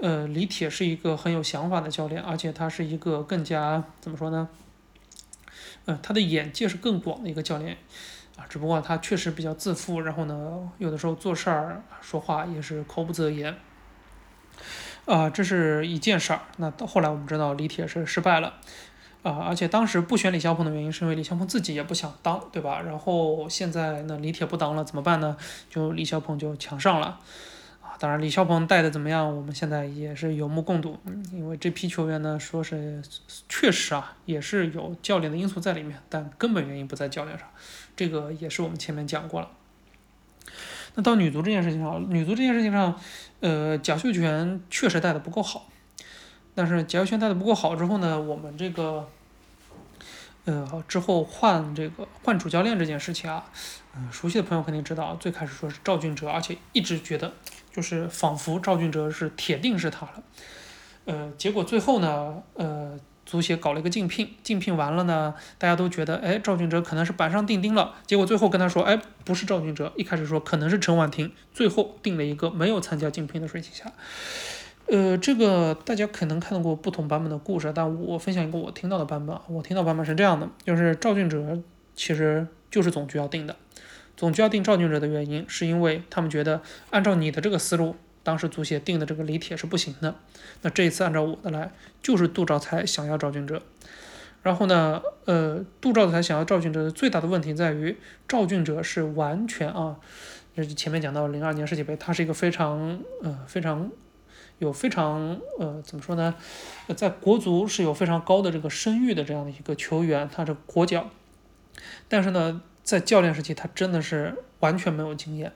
[0.00, 4.48] 呃，李铁是一个很有想法的教练，而且他是一个更加怎么说呢？
[5.84, 7.76] 呃，他的眼界是更广的一个教练
[8.36, 8.46] 啊。
[8.48, 13.54] 只不过他确实比较自负，然后呢，有的时候做事儿、说话也是口不择言，
[15.04, 16.40] 啊，这是一件事儿。
[16.56, 18.54] 那到后来我们知道李铁是失败了，
[19.22, 22.80] 啊，而且当时不选李霄鹏的原因是因为李霄鹏自己也不想当，对吧？
[22.80, 25.36] 然后现在呢，李铁不当了，怎么办呢？
[25.68, 27.20] 就李霄鹏就抢上了。
[28.00, 29.36] 当然，李霄鹏带的怎么样？
[29.36, 30.98] 我们现在也是有目共睹。
[31.34, 33.02] 因为这批球员呢，说是
[33.46, 37.46] 确实啊，也是有教练的因素在里面，但根本原因不在教练上。
[37.94, 39.50] 这个也是我们前面讲过了。
[40.94, 42.98] 那到女足这件事情上，女足这件事情上，
[43.40, 45.68] 呃，贾秀全确实带的不够好。
[46.54, 49.06] 但是贾秀全带的不够好之后呢，我们这个，
[50.46, 53.44] 呃，之后换这个换主教练这件事情啊，
[53.94, 57.34] 嗯，熟悉的朋友肯定知道，最开始说是赵俊哲，而且一直觉得。
[57.72, 60.22] 就是仿佛赵俊哲是铁定是他了。
[61.04, 67.94] 呃，结果最后呢，呃，足协搞了一个竞聘，竞聘完了呢，大家都觉得，哎，赵俊哲可能是板上钉钉了。
[68.06, 73.92] 结果最后跟他说，哎，不是赵俊哲，一开始说可能是陈婉婷，最后定了一个没有参加竞聘的水庆霞。
[74.88, 79.42] 呃，这个大家可能看到过不同版本的故事，但我分享一个我听到的版本啊。
[79.48, 81.58] 我听到版本是这样的，就是赵俊哲
[81.94, 83.54] 其实就是总局要定的，
[84.20, 86.60] 总局要定赵俊哲的原因，是因为他们觉得
[86.90, 90.14] 按照你的这个思路，当时足协定的这个李铁是不行的。
[90.60, 93.62] 那这一次按照我的来，就是杜兆才想要赵俊哲。
[94.42, 97.96] 然后呢，呃，杜兆才想要赵俊哲的最大的问题在于，
[98.28, 99.96] 赵俊哲是完全啊，
[100.54, 103.90] 就前面讲到零二年世界杯，他是一个非常呃非常。
[104.58, 106.34] 有非常呃怎么说呢，
[106.94, 111.08] 在国足是有非常高的这个声誉的这样的一个球员，他是国脚，
[112.08, 115.52] 但是呢，在教练时期他真的是完全没有经验，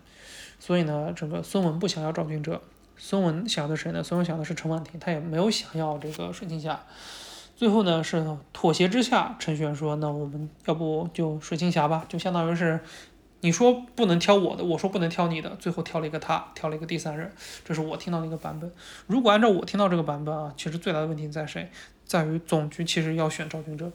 [0.58, 2.60] 所以呢，这个孙文不想要赵俊哲，
[2.96, 4.02] 孙文想要的谁呢？
[4.02, 6.84] 孙文想的是陈婉婷，他也没有想要这个水庆霞，
[7.56, 12.80] 最后呢是妥协之下，陈璇说，那我们要不就水庆霞吧，就相当于是。
[13.40, 17.30] 你说不能挑我的，我说不能挑你的，最后挑了一个他，挑了一个第三人，
[17.62, 18.72] 这是我听到的一个版本。
[19.06, 21.70] 如果按照我听到这个版本啊，其实最大的问题在谁？
[22.06, 23.92] 在于总局其实要选赵俊哲，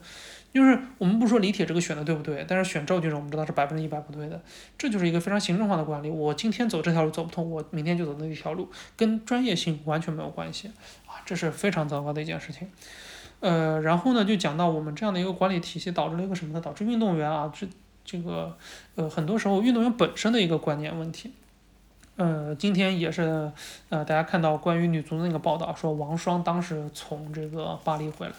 [0.52, 4.40] 就是我们不说李铁这个选的对不对，但是选赵俊哲我们知道是百分之一百不对的，
[4.76, 6.10] 这就是一个非常行政化的管理。
[6.10, 10.68] 我今天走这条路走不通，我明天就走那一条路，跟专业性完全没有关系
[11.06, 12.68] 啊，这是非常糟糕的一件事情。
[13.40, 16.60] 呃，然后呢，就讲到我们这样的一个管理体系导致了一个什么呢？
[16.60, 17.66] 导致运动员啊，这。
[18.02, 18.56] 这个
[18.96, 21.32] 呃，很多时候运动员本身的一个观念问题，
[22.16, 23.52] 呃，今天也是
[23.88, 28.32] 呃，大家看到关于女足的那个报道，说王霜当时从这个巴黎回来，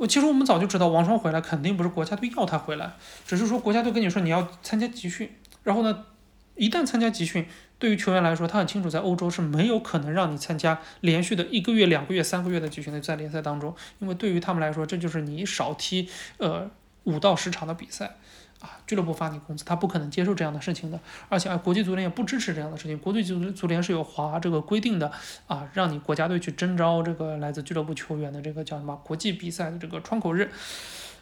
[0.00, 2.94] 我其实我们早就知道王双回来肯定不是国家队要他回来，
[3.26, 5.30] 只是说国家队跟你说你要参加集训，
[5.62, 6.06] 然后呢，
[6.54, 7.44] 一旦参加集训，
[7.78, 16.70] 对于球员来说，他很清楚在欧洲是没有可能让你参加连续的一个月、两个月、三个月的集训的在联赛当中，因为对于他们来说，这就是你少踢呃
[17.04, 18.16] 五到十场的比赛。
[18.60, 22.98] 啊，俱乐部发你工资，他不可能接受这样的事情的，而且啊，国际足联也不支持这样的事情。
[22.98, 25.10] 国际足足联是有划这个规定的
[25.46, 30.50] 啊，让你国家队去征召这个来自俱乐部球员的这个叫什么国际比赛的这个窗口日，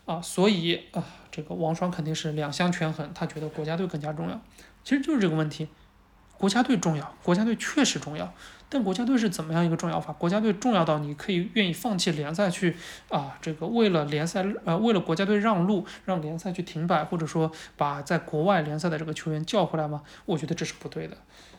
[0.04, 4.40] 啊，所以啊，这个王霜肯定是两相权衡，他觉得国家队更加重要，
[4.82, 5.68] 其实就是这个问题，
[6.36, 8.34] 国家队重要，国家队确实重要。
[8.70, 10.12] 但国家队是怎么样一个重要法？
[10.12, 12.76] 国家队重要到你可以愿意放弃联赛去
[13.08, 20.02] 啊，这个为了联赛呃为了国家队让路，让联赛去停摆，或者说把在国外联赛的这个球员叫回来吗？
[20.26, 21.16] 我觉得这是不对的。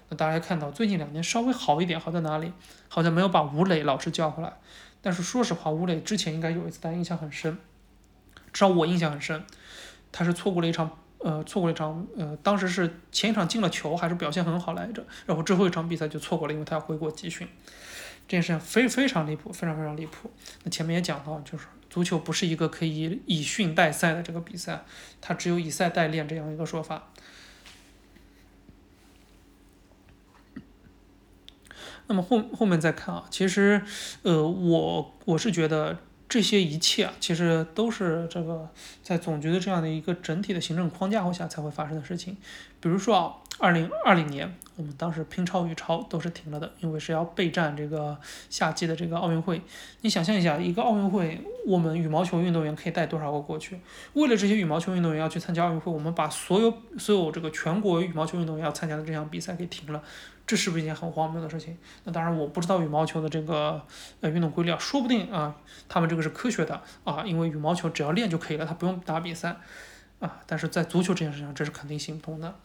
[0.10, 2.54] 那大家看到最近两年稍微好一点，好在哪里？
[2.88, 4.54] 好像没有把吴磊老师叫回来。
[5.02, 7.58] 但是说实话，吴磊之前应该有一次，大家印象很深，
[8.54, 9.44] 至少我印象很深，
[10.12, 10.92] 他是错过了一场。
[11.22, 17.46] 呃，错过了一场，呃，当时是前一场进了球，还是表现很好来着，然后最后一场比赛就错过了，因为他要回国集训，
[18.26, 20.32] 这件事情非非常离谱，非常非常离谱。
[20.64, 24.86] 那前面也讲到，就是足球不是一个可以以训代赛的这个比赛，
[25.20, 27.10] 它只有以赛代练这样一个说法。
[32.08, 33.82] 那么后后面再看啊，其实，
[34.24, 35.98] 呃，我我是觉得。
[36.30, 38.70] 这些一切啊，其实都是这个
[39.02, 42.38] 在总局的这样的一个整体的行政框架下才会发生的事情。
[42.80, 48.16] 比如说啊，二零二零年我们当时乒超、羽超都是停了的，因为是要备战这个
[48.48, 49.60] 夏季的这个奥运会。
[50.02, 53.80] 你想象一下，一个奥运会，我们羽毛球运动员可以带多少个过去？
[54.14, 60.02] 为了这些羽毛球运动员要去参加奥运会，我们把所有所有这个全国羽毛球运动员要参加的这项比赛给停了。
[60.50, 61.78] 这是不是一件很荒谬的事情？
[62.06, 63.80] 那当然，我不知道羽毛球的这个
[64.20, 65.56] 呃运动规律啊，说不定啊，
[65.88, 69.58] 他们这个是科学的啊，因为羽毛球只要练就可以了，他不用打比赛
[70.18, 70.42] 啊。
[70.48, 72.56] 但是在足球这件事情上，这是肯定行不通的。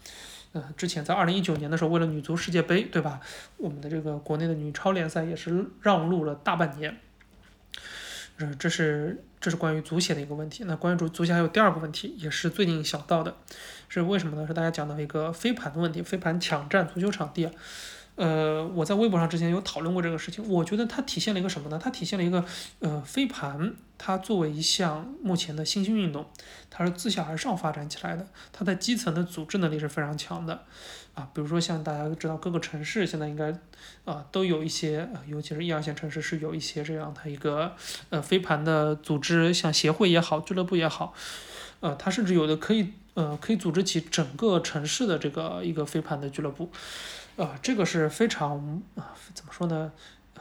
[0.53, 3.21] 呃，之前在二零一九年的时候，为了女足世界杯，对吧？
[3.59, 6.99] 我们的这个国内的女超联赛也是让路了大半年。
[8.59, 10.65] 这是这是关于足协的一个问题。
[10.67, 13.37] 那关于足足协还有第二个问题，也是最近想到的。
[13.89, 14.47] 是为什么呢？
[14.47, 17.53] 是大家讲到一个飞盘的问题，飞盘抢占足球场地啊。
[18.17, 21.81] 呃，我在微博上之前有讨论过这个事情，我觉得它体现了一个什么呢？
[21.83, 22.45] 它体现了一个，
[22.79, 26.25] 呃，飞盘它作为一项目前的新兴运动，
[26.71, 30.63] 它是自下而上发展起来的，它在基层的组织能力是非常强的，
[31.15, 33.53] 啊，比如说像大家知道各个城市现在应该，
[34.05, 37.75] 啊，都有一些，尤其是一二线城市是有一些这样的一个，
[38.11, 41.15] 呃，飞盘的组织，像协会也好，俱乐部也好，
[41.81, 42.93] 呃，它甚至有的可以。
[43.15, 46.69] 呃，可以组织起整个城市的这个一个飞盘的俱乐部，
[47.37, 49.93] 啊，这个是非常啊，怎么说呢？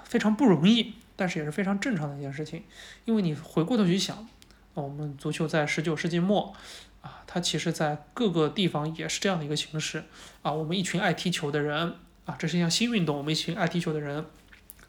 [0.04, 2.64] 非常不容易，但是也是非常正常的一件事情。
[3.06, 4.28] 因为你回过头去想，
[4.76, 6.54] 我们足球在十九世纪末，
[7.02, 10.04] 啊，它其实在各个地方也是这样的一个形式，
[10.44, 14.26] 啊，我们一群爱踢球的人，啊，这是一项新运动，我们一群爱踢球的人。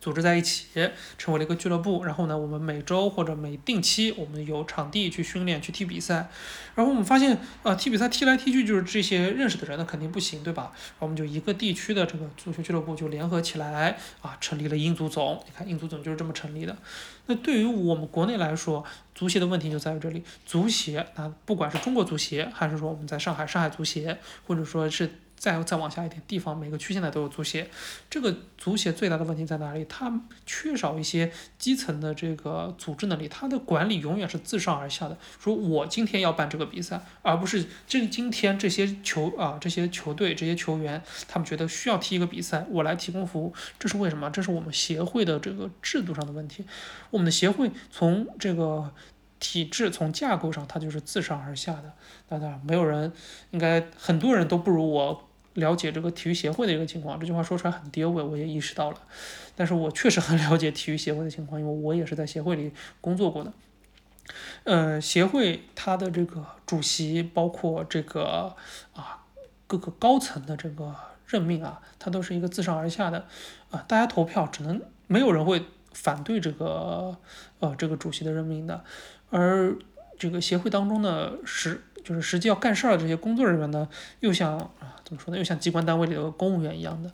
[0.04, 2.04] 组织在一起，成为了一个俱乐部。
[2.04, 6.28] 然后呢，我们每周或者每定期，我们有场地去训练、去踢比赛。
[6.74, 10.72] 然后我们发现，啊，踢比赛踢来踢去就是这些认识的人，那肯定不行，对吧？
[10.98, 15.42] 我们就一个地区的这个足球俱乐部就联合起来，啊，成立了英足总。
[15.46, 16.76] 你看，英足总就是这么成立的。
[17.24, 18.84] 那对于我们国内来说，
[19.14, 20.22] 足协的问题就在于这里。
[20.44, 25.10] 足协啊，不管是中国足协，还是说我们在上海上海足协，或者说是。
[25.36, 27.68] 再再往下一点，地方每个区现在都有足协，
[28.08, 29.84] 这个足协最大的问题在哪里？
[29.86, 35.18] 它缺少一些基层的这个组织能力，它的管理永远是自上而下的。
[35.38, 44.30] 说我今天要办这个比赛，而不是这今天这些球啊这些球队这些球员，他们觉得需要踢一个比赛，我来提供服务，这是为什么？
[44.30, 46.64] 这是我们协会的这个制度上的问题。
[47.10, 48.90] 我们的协会从这个
[49.44, 51.92] 体制从架构上，它就是自上而下的。
[52.26, 53.12] 当然，没有人
[53.50, 55.28] 应该很多人都不如我。
[55.52, 59.00] 了解这个体育协会的一个情况，这句话说出来很跌位，我也意识到了。
[59.54, 63.52] 但是我确实很了解体育协会的情况，因为我也是在协会里工作过的。
[64.64, 68.56] 呃，协会它的这个主席，包括这个
[68.94, 69.22] 啊
[69.68, 70.92] 各个高层的这个
[71.24, 73.26] 任命啊，它都是一个自上而下的
[73.70, 77.16] 啊，大家投票只能没有人会反对这个
[77.60, 78.82] 呃这个主席的任命的，
[79.34, 79.76] 而
[80.18, 81.80] 这个协会当中的实。
[82.04, 83.88] 就是实际要干事儿的这些工作人员呢，
[84.20, 87.10] 又像啊怎么说呢，又像机关单位里的公务员一样的，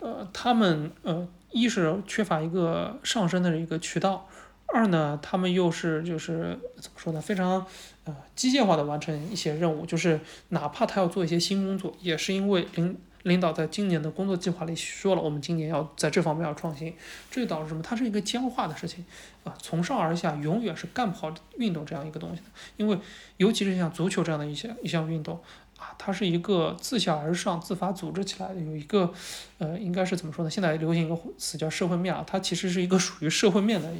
[0.00, 4.26] 呃，他们呃一是缺乏一个上升的一个渠道，
[4.72, 7.66] 二呢，他们又是就是怎么说呢，非常
[8.04, 12.96] 呃机械化的完成一些任务，就是哪怕他要做一些新工作，也是因为领。
[13.24, 16.94] 领导在今年的工作计划里说了，我们今年要在这方面要创新，
[17.30, 17.82] 这就导致什么？
[17.82, 19.04] 它是一个僵化的事情，
[19.44, 22.46] 啊，从上而下永远是干不好运动这样一个东西的。
[22.76, 22.98] 因为
[23.38, 25.40] 尤其是像足球这样的一些一项运动，
[25.78, 29.12] 啊，它是一个自下而上、自发组织起来的，有一个，
[29.58, 30.50] 呃，应该是怎么说呢？
[30.50, 33.90] 现在流行一个词叫社会面啊，它其实是一个属于社会面的。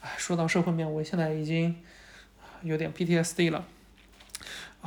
[0.00, 1.76] 哎，说到社会面，我现在已经
[2.62, 3.64] 有点 PTSD 了。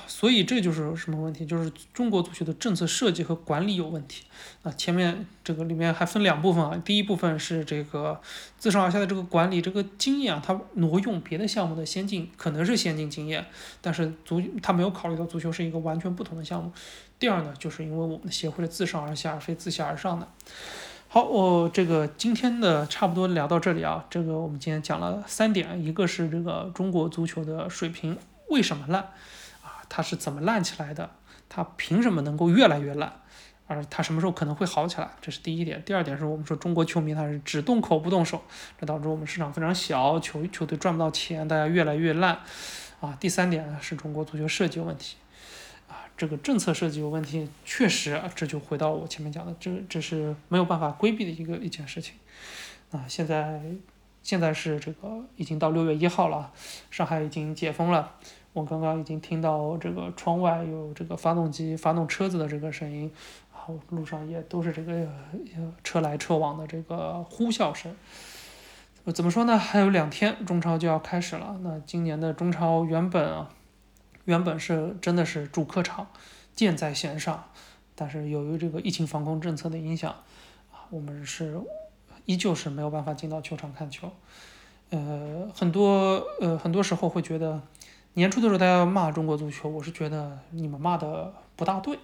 [0.08, 1.46] 所以这就是什么问题？
[1.46, 4.26] 就是中国足球的政策设计和管理有问题。
[4.64, 8.20] 啊，前面这个里面还分两部分啊，第一部分是这个
[8.58, 13.46] 自上而下的这个管理，这个经验啊，它挪用别的项目的先进，可能是先进经验，
[13.82, 16.72] 但是足他没有考虑到足球是一个完全不同的项目。
[17.18, 20.28] 第二呢，就是因为我们的协会是自上而下，非自下而上的。
[21.08, 28.18] 好，我这个今天的差不多聊到这里啊，这个我们今天讲了三点，一个是这个中国足球的水平
[28.50, 29.08] 为什么烂。
[29.90, 31.10] 它是怎么烂起来的？
[31.48, 33.22] 它凭什么能够越来越烂？
[33.68, 35.10] 而它什么时候可能会好起来？
[35.22, 35.82] 这是第一点。
[35.84, 38.44] 第二点是我们说中国球迷他是只动口不动手，
[38.80, 42.40] 这导致我们市场非常小，球球队赚不到钱，大家越来越烂。
[43.02, 45.18] 啊，第三点呢是中国足球设计有问题，
[45.88, 52.16] 啊，这个政策设计有问题，确实，这就回到我前面讲的，这这是没有办法规避的一个一件事情。
[52.92, 53.62] 啊，现在
[54.24, 56.52] 现在是这个已经到六月一号了，
[56.92, 58.14] 上海已经解封了。
[58.56, 63.12] 我刚刚已经听到这个窗外有这个发动机发动车子的这个声音，
[63.54, 65.06] 然后路上也都是这个
[65.84, 67.94] 车来车往的这个呼啸声。
[69.14, 69.58] 怎么说呢？
[69.58, 71.60] 还有两天中超就要开始了。
[71.64, 73.50] 那今年的中超原本啊，
[74.24, 76.08] 原本是真的是主客场
[76.56, 77.44] 箭在弦上，
[77.94, 80.10] 但是由于这个疫情防控政策的影响，
[80.72, 81.60] 啊，我们是
[82.24, 84.10] 依旧是没有办法进到球场看球。
[84.92, 87.62] 呃，很多呃很多时候会觉得。
[88.16, 92.00] 年初的时候，大家骂中国足球，我是觉得你们骂的不大对，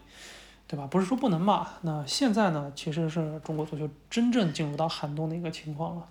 [0.68, 0.86] 对吧？
[0.88, 1.66] 不是说不能骂。
[1.84, 6.06] 那现在呢，其实是中国足球真正进入到寒冬的一个情况了，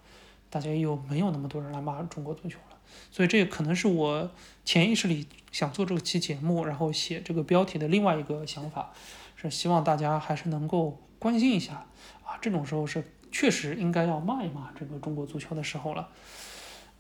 [0.48, 2.78] 大家又没有那么多人来骂中国足球了。
[3.10, 4.30] 所以这可能是我
[4.64, 8.92] 潜意识里想做这期节目，然后写这个标题的另外一个想法，
[9.36, 11.84] 是希望大家还是能够关心一下
[12.24, 12.38] 啊。
[12.40, 16.08] 这种时候是确实应该要骂一骂这个中国足球的时候了。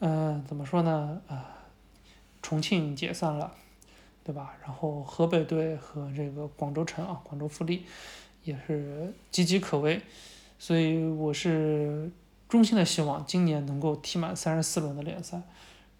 [0.00, 1.22] 嗯，怎么说呢？
[1.26, 1.56] 啊。
[2.42, 3.52] 重庆解散了，
[4.24, 4.54] 对吧？
[4.62, 7.84] 然后河北队和这个广州城啊，广州富力
[8.44, 10.00] 也是岌岌可危，
[10.58, 12.10] 所以我是
[12.48, 15.42] 衷心的希望今年能够踢满三十四轮的联赛，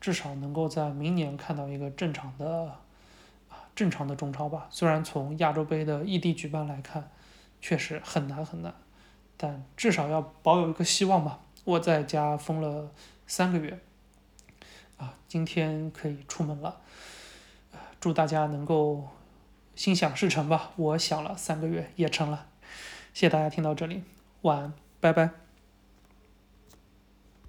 [0.00, 2.78] 至少能够在明年看到一个正常的
[3.48, 4.66] 啊正常的中超吧。
[4.70, 7.10] 虽然从亚洲杯的异地举办来看，
[7.60, 8.74] 确实很难很难，
[9.36, 11.40] 但至少要保有一个希望吧。
[11.64, 12.90] 我在家封了
[13.26, 13.78] 三个月。
[15.00, 16.80] 啊，今天可以出门了，
[17.98, 19.08] 祝大家能够
[19.74, 20.72] 心想事成吧！
[20.76, 22.46] 我想了三个月也成了，
[23.14, 24.04] 谢谢大家听到这里，
[24.42, 25.49] 晚安，拜拜。